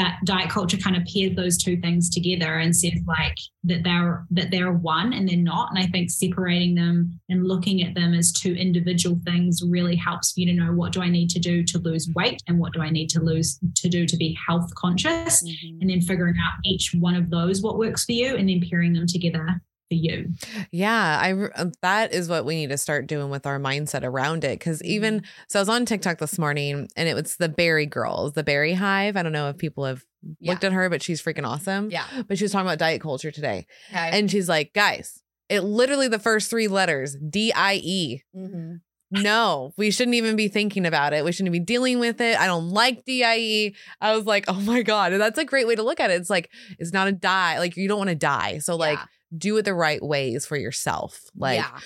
[0.00, 4.24] but diet culture kind of pairs those two things together and says like that they're
[4.30, 5.70] that they're one and they're not.
[5.70, 10.32] And i think separating them and looking at them as two individual things really helps
[10.36, 12.80] you to know what do i need to do to lose weight and what do
[12.80, 15.42] i need to lose to do to be health conscious?
[15.42, 15.80] Mm-hmm.
[15.80, 18.92] And then figuring out each one of those what works for you and then pairing
[18.92, 19.60] them together
[19.90, 20.28] for you
[20.70, 24.44] Yeah, I uh, that is what we need to start doing with our mindset around
[24.44, 24.58] it.
[24.58, 28.32] Because even so, I was on TikTok this morning, and it was the Berry Girls,
[28.32, 29.16] the Berry Hive.
[29.16, 30.04] I don't know if people have
[30.38, 30.52] Yeah.
[30.52, 31.90] looked at her, but she's freaking awesome.
[31.90, 32.04] Yeah.
[32.28, 34.10] But she was talking about diet culture today, Okay.
[34.12, 38.22] and she's like, guys, it literally the first three letters D I E.
[38.36, 38.74] mm-hmm.
[39.12, 41.24] No, we shouldn't even be thinking about it.
[41.24, 42.38] We shouldn't be dealing with it.
[42.38, 43.74] I don't like DIE.
[44.00, 45.10] I was like, oh my God.
[45.12, 46.20] And that's a great way to look at it.
[46.20, 47.58] It's like, it's not a die.
[47.58, 48.58] Like, you don't want to die.
[48.58, 49.00] So, like,
[49.36, 51.22] do it the right ways for yourself.
[51.36, 51.78] Like, yeah.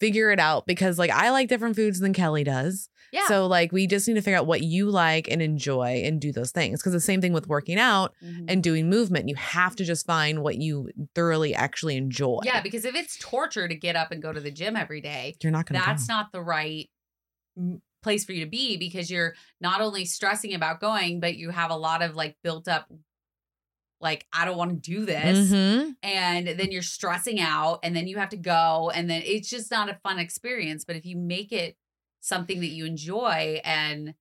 [0.00, 2.88] figure it out because, like, I like different foods than Kellie does.
[3.12, 3.26] Yeah.
[3.28, 6.32] So, like, we just need to figure out what you like and enjoy and do
[6.32, 6.80] those things.
[6.80, 8.46] Because the same thing with working out Mhm.
[8.48, 12.40] and doing movement, you have to just find what you thoroughly actually enjoy.
[12.44, 15.36] yeah, because if it's torture to get up and go to the gym every day,
[15.42, 16.90] You're not going to that's not the right
[18.02, 21.70] place for you to be because you're not only stressing about going, but you have
[21.70, 22.90] a lot of like built up,
[24.04, 25.50] like, I don't want to do this.
[25.50, 28.92] hmm And then you're stressing out and then you have to go.
[28.94, 30.84] And then it's just not a fun experience.
[30.84, 31.76] But if you make it
[32.20, 34.14] something that you enjoy and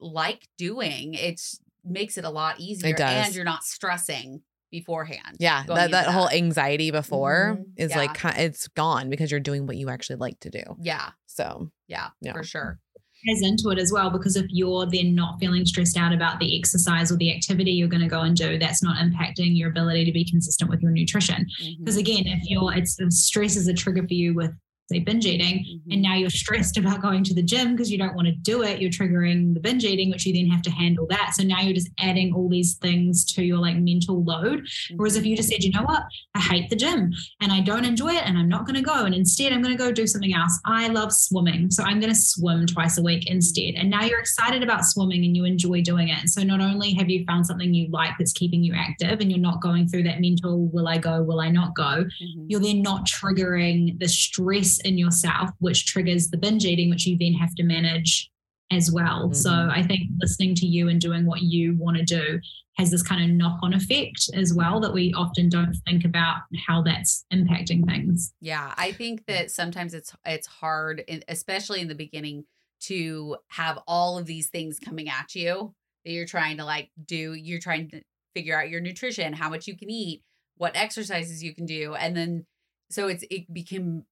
[0.00, 1.40] like doing, it
[1.84, 2.94] makes it a lot easier.
[2.94, 3.26] does.
[3.26, 5.36] And you're not stressing beforehand.
[5.38, 7.72] Yeah, that, that whole anxiety before Mhm.
[7.76, 7.98] is Yeah.
[7.98, 10.62] like it's gone because you're doing what you actually like to do.
[10.80, 11.10] Yeah.
[11.26, 12.08] So Yeah.
[12.20, 12.32] Yeah.
[12.32, 12.80] For sure.
[13.26, 16.58] Ties into it as well because if you're then not feeling stressed out about the
[16.58, 20.04] exercise or the activity you're going to go and do that's not impacting your ability
[20.04, 21.78] to be consistent with your nutrition Mhm.
[21.78, 24.52] because again if you're it's stress is a trigger for you with
[24.92, 25.92] say binge eating Mhm.
[25.92, 28.62] and now you're stressed about going to the gym because you don't want to do
[28.62, 31.32] it you're triggering the binge eating which you then have to handle that.
[31.36, 34.66] So now you're just adding all these things to your like mental load.
[34.96, 36.02] Whereas if you just said you know what?
[36.34, 39.04] I hate the gym and i don't enjoy it and i'm not going to go
[39.04, 40.58] and instead i'm going to go do something else.
[40.64, 43.74] I love swimming so i'm going to swim twice a week instead.
[43.76, 46.28] And now you're excited about swimming and you enjoy doing it.
[46.28, 49.40] So not only have you found something you like that's keeping you active and you're
[49.50, 51.22] not going through that mental will i go?
[51.22, 52.04] Will i not go?
[52.04, 52.46] Mhm.
[52.48, 57.16] you're then not triggering the stress in yourself, which triggers the binge eating, which you
[57.18, 58.30] then have to manage
[58.70, 59.32] as well.
[59.34, 59.70] So Mhm.
[59.70, 62.40] I think listening to you and doing what you want to do
[62.78, 66.42] has this kind of knock on effect as well that we often don't think about
[66.66, 68.32] how that's impacting things.
[68.40, 72.44] Yeah, I think that sometimes it's it's hard, especially in the beginning,
[72.84, 77.34] to have all of these things coming at you that you're trying to like do.
[77.34, 78.00] You're trying to
[78.34, 80.22] figure out your nutrition, how much you can eat,
[80.56, 82.46] what exercises you can do, and then
[82.90, 84.04] so it's it became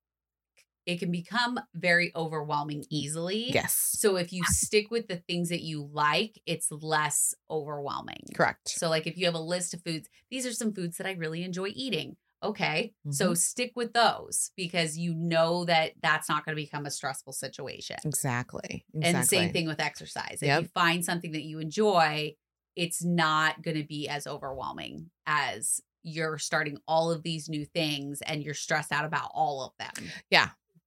[0.90, 3.50] it can become very overwhelming easily.
[3.52, 3.74] Yes.
[3.74, 8.24] So if you stick with the things that you like, it's less overwhelming.
[8.34, 8.68] Correct.
[8.68, 11.12] So like if you have a list of foods, these are some foods that I
[11.12, 12.16] really enjoy eating.
[12.42, 12.94] Okay.
[13.10, 13.36] So Mhm.
[13.36, 17.98] stick with those because you know that that's not going to become a stressful situation.
[18.04, 18.84] Exactly.
[19.02, 20.38] And same thing with exercise.
[20.42, 20.62] If Yep.
[20.62, 22.34] you find something that you enjoy,
[22.76, 28.22] it's not going to be as overwhelming as you're starting all of these new things
[28.22, 30.10] and you're stressed out about all of them.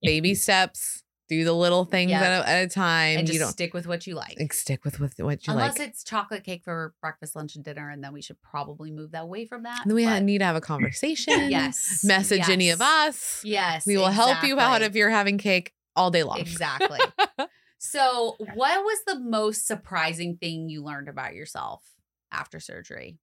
[0.03, 0.99] Baby steps.
[1.29, 2.21] Do the little things Yeah.
[2.21, 3.17] at, a, at a time.
[3.19, 4.37] And you just don't stick with what you like.
[4.37, 5.79] like, stick with, with what you Unless like.
[5.79, 9.11] Unless it's chocolate cake for breakfast, lunch, and dinner, and then we should probably move
[9.11, 9.81] that away from that.
[9.83, 11.49] And then we but- need to have a conversation.
[11.49, 13.41] yes, Message any of us.
[13.43, 16.39] Yes, We will help you out if you're having cake all day long.
[16.39, 16.99] Exactly.
[17.79, 21.83] so, what was the most surprising thing you learned about yourself
[22.31, 23.17] after surgery?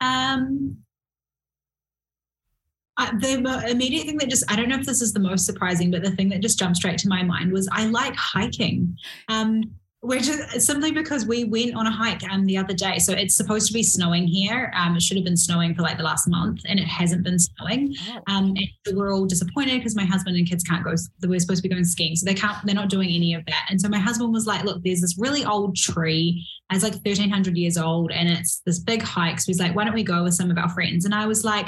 [0.00, 0.78] Um,
[3.00, 5.90] uh, the immediate thing that just, I don't know if this is the most surprising,
[5.90, 8.96] but the thing that just jumped straight to my mind was I like hiking.
[9.28, 9.62] Um,
[10.02, 12.98] which is simply because we went on a hike um, the other day.
[12.98, 14.72] So it's supposed to be snowing here.
[14.74, 17.38] Um, it should have been snowing for like the last month and it hasn't been
[17.38, 17.94] snowing.
[18.26, 20.94] Um, and we're all disappointed because my husband and kids can't go.
[21.26, 22.64] We're supposed to be going skiing, so they can't.
[22.64, 23.66] They're not doing any of that.
[23.68, 26.46] And so my husband was like, "Look, there's this really old tree.
[26.72, 29.94] It's like 1,300 years old, and it's this big hike." So he's like, "Why don't
[29.94, 31.66] we go with some of our friends?" And I was like,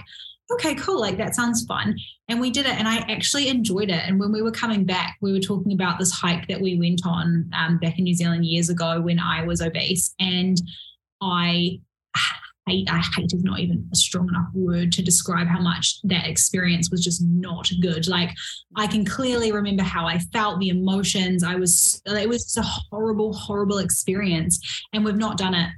[0.55, 1.01] "Okay, cool.
[1.01, 1.97] Like that sounds fun."
[2.29, 4.03] And we did it, and I actually enjoyed it.
[4.07, 7.03] And when we were coming back, we were talking about this hike that we went
[7.05, 10.61] on um, back in New Zealand years ago when I was obese, and
[11.21, 11.81] I
[12.67, 16.27] hate, I hate is not even a strong enough word to describe how much that
[16.27, 18.07] experience was just not good.
[18.07, 18.31] Like
[18.77, 21.43] I can clearly remember how I felt, the emotions.
[21.43, 24.61] I was, it was just a horrible, horrible experience.
[24.93, 25.71] And we've not done it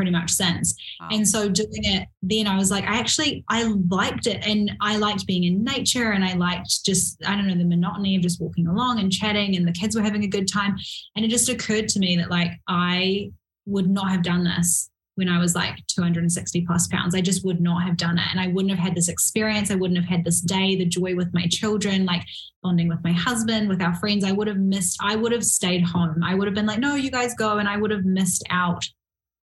[0.00, 0.74] pretty much since.
[1.10, 4.96] And so doing it then I was like, I actually I liked it and I
[4.96, 8.40] liked being in nature and I liked just, I don't know, the monotony of just
[8.40, 10.74] walking along and chatting and the kids were having a good time.
[11.16, 13.30] And it just occurred to me that like I
[13.66, 17.14] would not have done this when I was like 260 plus pounds.
[17.14, 18.24] I just would not have done it.
[18.30, 19.70] And I wouldn't have had this experience.
[19.70, 22.24] I wouldn't have had this day, the joy with my children, like
[22.62, 24.24] bonding with my husband, with our friends.
[24.24, 26.22] I would have missed, I would have stayed home.
[26.24, 27.58] I would have been like, no, you guys go.
[27.58, 28.82] And I would have missed out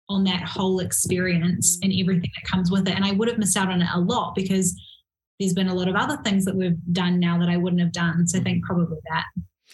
[0.09, 2.95] on that whole experience and everything that comes with it.
[2.95, 4.79] And I would have missed out on it a lot because
[5.39, 7.91] there's been a lot of other things that we've done now that I wouldn't have
[7.91, 8.27] done.
[8.27, 9.25] So I think probably that.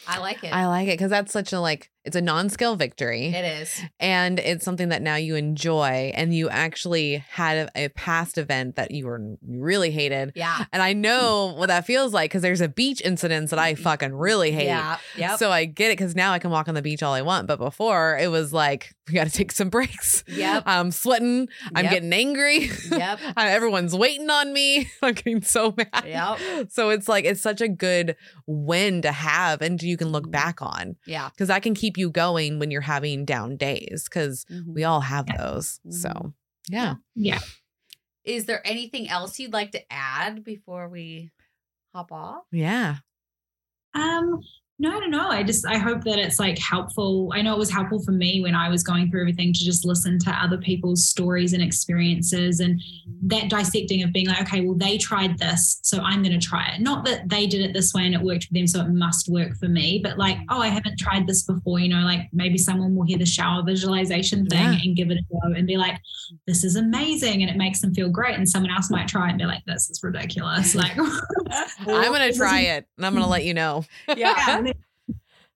[0.08, 0.54] I like it.
[0.54, 3.28] I like it because that's such a like it's a non-scale victory.
[3.28, 3.82] it is.
[4.00, 8.76] and it's something that now you enjoy and you actually had a, a past event
[8.76, 10.66] that you were you really hated Yeah.
[10.74, 14.14] and i know what that feels like because there's a beach incident that i fucking
[14.14, 14.98] really hate Yeah.
[15.18, 15.40] Yep.
[15.40, 17.48] so i get it because now i can walk on the beach all i want
[17.48, 20.64] but before it was like we got to take some breaks Yep.
[20.66, 21.94] i'm sweating i'm Yep.
[21.94, 23.20] getting angry Yep.
[23.38, 26.70] everyone's waiting on me i'm getting so mad Yep.
[26.72, 28.16] so it's like it's such a good
[28.46, 30.32] win to have and you can look Mhm.
[30.32, 31.30] back on Yeah.
[31.30, 34.76] because that can keep you going when you're having down days because Mhm.
[34.76, 35.38] we all have Yeah.
[35.38, 35.80] those.
[35.90, 36.34] So, Mhm.
[36.70, 36.96] yeah.
[37.16, 37.40] Yeah.
[38.26, 41.32] Is there anything else you'd like to add before we
[41.94, 42.46] hop off?
[42.52, 43.00] Yeah.
[43.96, 44.40] Um,
[44.84, 45.30] no, I don't know.
[45.30, 47.32] I just I hope that it's like helpful.
[47.34, 49.86] I know it was helpful for me when I was going through everything to just
[49.86, 53.28] listen to other people's stories and experiences and mm-hmm.
[53.30, 56.68] that dissecting of being like, okay, well, they tried this, so I'm going to try
[56.74, 56.82] it.
[56.82, 59.30] Not that they did it this way and it worked for them, so it must
[59.30, 60.48] work for me, but like, mm-hmm.
[60.54, 61.80] oh, I haven't tried this before.
[61.80, 64.80] You know, like maybe someone will hear the shower visualization thing Yeah.
[64.84, 65.98] and give it a go and be like,
[66.46, 67.42] this is amazing.
[67.42, 68.36] And it makes them feel great.
[68.36, 70.76] And someone else might try it and be like, this is ridiculous.
[70.76, 73.86] Like, I'm going to try it and I'm going to let you know.
[74.14, 74.62] yeah.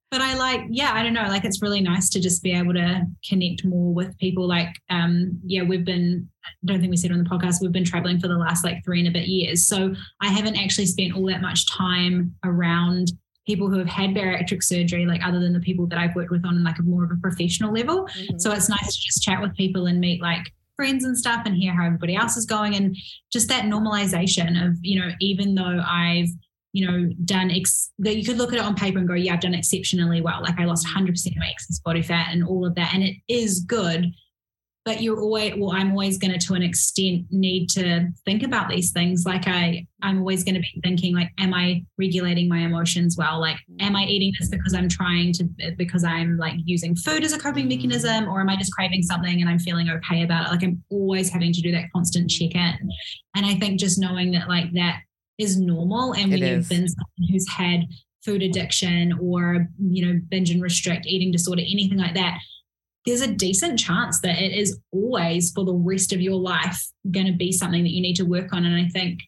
[0.10, 1.28] But I like, yeah, I don't know.
[1.28, 4.48] Like, it's really nice to just be able to connect more with people.
[4.48, 7.84] Like, um, yeah, we've been, I don't think we said on the podcast, we've been
[7.84, 9.68] traveling for the last like three and a bit years.
[9.68, 13.12] So I haven't actually spent all that much time around
[13.46, 16.46] people who have had bariatric surgery, like other than the people that I've worked with
[16.46, 18.06] on like a more of a professional level.
[18.08, 18.40] Mhm.
[18.40, 21.56] So it's nice to just chat with people and meet like friends and stuff and
[21.56, 22.96] hear how everybody else is going and
[23.32, 26.30] just that normalization of, you know, even though I've,
[26.78, 29.34] you know, done ex- that you could look at it on paper and go, yeah,
[29.34, 30.44] I've done exceptionally well.
[30.44, 30.94] Like I lost mm.
[30.95, 32.94] 100% of my excess body fat and all of that.
[32.94, 34.12] And it is good.
[34.86, 38.70] But you're always, well, I'm always going to, to an extent, need to think about
[38.70, 39.26] these things.
[39.26, 43.40] Like I, I'm always going to be thinking, like, am I regulating my emotions well?
[43.40, 44.10] Like, am I mm.
[44.10, 48.26] eating this because I'm trying to, because I'm like using food as a coping mechanism,
[48.26, 48.32] mm.
[48.32, 50.52] or am I just craving something and I'm feeling okay about it?
[50.52, 52.90] Like, I'm always having to do that constant check in.
[53.36, 55.02] And I think just knowing that, like, that
[55.38, 56.14] is normal.
[56.14, 56.69] And when It you've is.
[56.69, 57.85] been someone who's had
[58.23, 62.39] food addiction or, you know, binge and restrict eating disorder, anything like that,
[63.05, 67.27] there's a decent chance that it is always for the rest of your life going
[67.27, 68.65] to be something that you need to work on.
[68.65, 69.22] And I think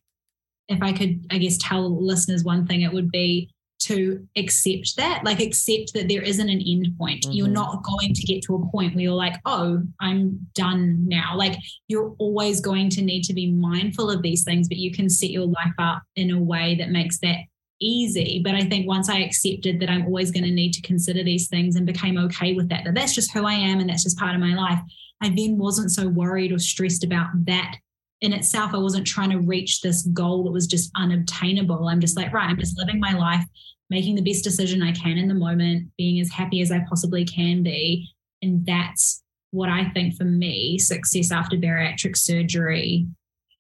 [0.68, 3.50] if I could, I guess, tell listeners one thing, it would be
[3.80, 7.24] to accept that, like accept that there isn't an end point.
[7.24, 7.32] Mm-hmm.
[7.32, 11.36] You're not going to get to a point where you're like, oh, I'm done now.
[11.36, 11.58] Like
[11.88, 15.30] you're always going to need to be mindful of these things, but you can set
[15.30, 17.38] your life up in a way that makes that
[17.80, 18.42] easy.
[18.44, 21.48] But I think once I accepted that I'm always going to need to consider these
[21.48, 24.20] things and became okay with that, that that's just who I am and that's just
[24.20, 24.80] part of my life,
[25.22, 27.76] I then wasn't so worried or stressed about that
[28.22, 28.74] in itself.
[28.74, 31.88] I wasn't trying to reach this goal that was just unobtainable.
[31.88, 33.46] I'm just like, right, I'm just living my life,
[33.90, 37.26] making the best decision I can in the moment, being as happy as I possibly
[37.26, 38.10] can be.
[38.42, 43.08] And that's what I think for me, success after bariatric surgery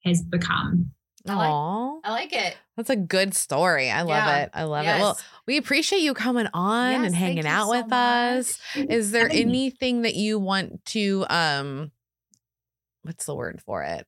[0.05, 0.91] has become.
[1.27, 2.57] I like, I like it.
[2.77, 3.89] That's a good story.
[3.91, 4.37] I love yeah.
[4.43, 4.49] it.
[4.53, 4.97] I love yes.
[4.97, 5.01] it.
[5.01, 7.91] Well, we appreciate you coming on yes, and hanging out so with much.
[7.91, 8.59] us.
[8.75, 11.91] Is there anything that you want to um
[13.01, 14.07] what's the word for it?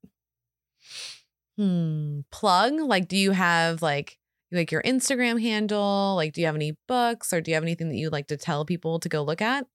[1.62, 2.74] Hmm, plug?
[2.80, 4.18] Like do you have like
[4.52, 6.16] like your Instagram handle?
[6.16, 8.38] Like do you have any books or do you have anything that you like to
[8.38, 9.68] tell people to go look at?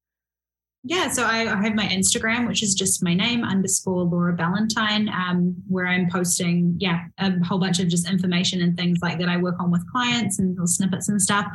[0.88, 5.08] Yeah, so I, I, have my Instagram, which is just my name underscore Laura Ballantyne,
[5.08, 9.28] um, where I'm posting, yeah, a whole bunch of just information and things like that
[9.28, 11.46] I work on with clients and little snippets and stuff.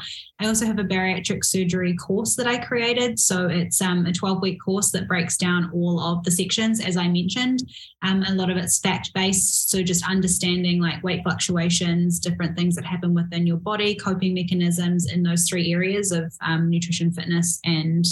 [0.41, 3.20] I also have a bariatric surgery course that I created.
[3.20, 6.98] So it's um, a 12 week course that breaks down all of the sections, as
[6.98, 7.60] I mentioned.
[8.02, 9.72] Um, a lot of it's fact based.
[9.72, 15.10] So just understanding like weight fluctuations, different things that happen within your body, coping mechanisms
[15.10, 18.03] in those three areas of um, nutrition, fitness, and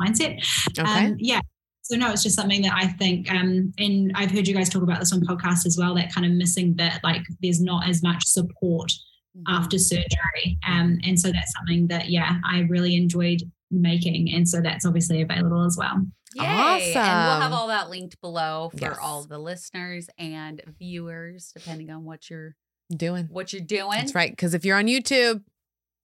[0.00, 0.42] mindset.
[0.78, 1.06] Okay.
[1.06, 1.40] Um, yeah.
[1.82, 4.82] So no, it's just something that I think, um, and I've heard you guys talk
[4.82, 5.94] about this on podcast as well.
[5.94, 8.92] That kind of missing bit, like there's not as much support
[9.36, 9.42] mm-hmm.
[9.48, 14.60] after surgery, um, and so that's something that yeah, I really enjoyed making, and so
[14.60, 16.04] that's obviously available as well.
[16.34, 16.44] Yay.
[16.44, 17.02] Awesome.
[17.02, 18.98] And we'll have all that linked below for yes.
[19.00, 22.54] all the listeners and viewers, depending on what you're
[22.94, 23.28] doing.
[23.30, 23.98] What you're doing.
[23.98, 24.30] That's right.
[24.30, 25.42] Because if you're on YouTube,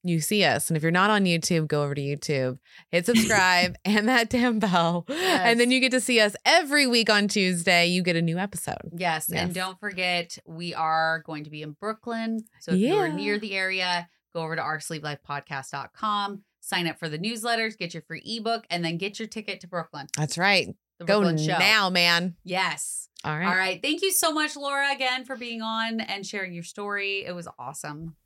[0.05, 0.69] you see us.
[0.69, 2.59] And if you're not on YouTube, go over to YouTube,
[2.91, 5.07] hit subscribe and that damn bell.
[5.09, 5.41] Yes.
[5.45, 7.87] And then you get to see us every week on Tuesday.
[7.87, 8.91] You get a new episode.
[8.93, 9.29] Yes.
[9.31, 9.43] yes.
[9.43, 12.45] And don't forget, we are going to be in Brooklyn.
[12.61, 12.95] So if yeah.
[12.95, 18.03] you're near the area, go over to oursleevedlifepodcast.com, sign up for the newsletters, get your
[18.03, 20.07] free ebook, and then get your ticket to Brooklyn.
[20.17, 20.69] That's right.
[20.99, 22.37] The go Brooklyn now, man.
[22.45, 23.09] Yes.
[23.25, 23.47] All right.
[23.47, 23.81] All right.
[23.83, 27.25] Thank you so much, Laura, again for being on and sharing your story.
[27.25, 28.17] It was awesome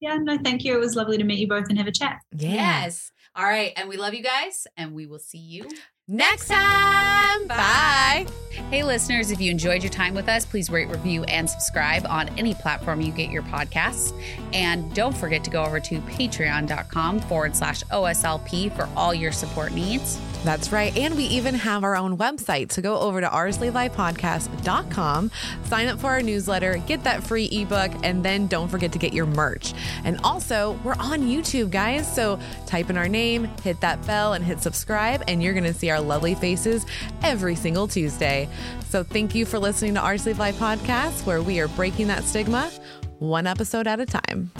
[0.00, 0.74] yeah, no, thank you.
[0.74, 2.20] It was lovely to meet you both and have a chat.
[2.36, 2.50] Yeah.
[2.82, 3.12] Yes.
[3.36, 3.72] All right.
[3.76, 5.68] And we love you guys, and we will see you
[6.08, 7.46] next time.
[7.46, 8.26] Bye.
[8.70, 12.28] Hey, listeners, if you enjoyed your time with us, please rate, review, and subscribe on
[12.38, 14.12] any platform you get your podcasts.
[14.52, 19.72] And don't forget to go over to patreon.com forward slash OSLP for all your support
[19.72, 20.18] needs.
[20.44, 20.96] That's right.
[20.96, 22.72] And we even have our own website.
[22.72, 25.30] So go over to oursleevedlifepodcast.com,
[25.64, 29.12] sign up for our newsletter, get that free ebook, and then don't forget to get
[29.12, 29.74] your merch.
[30.04, 32.12] And also, we're on YouTube, guys.
[32.12, 35.74] So type in our name, hit that bell, and hit subscribe, and you're going to
[35.74, 36.86] see our lovely faces
[37.22, 38.48] every single Tuesday.
[38.88, 42.24] So thank you for listening to Our Sleeved Life Podcast, where we are breaking that
[42.24, 42.70] stigma
[43.18, 44.50] one episode at a time.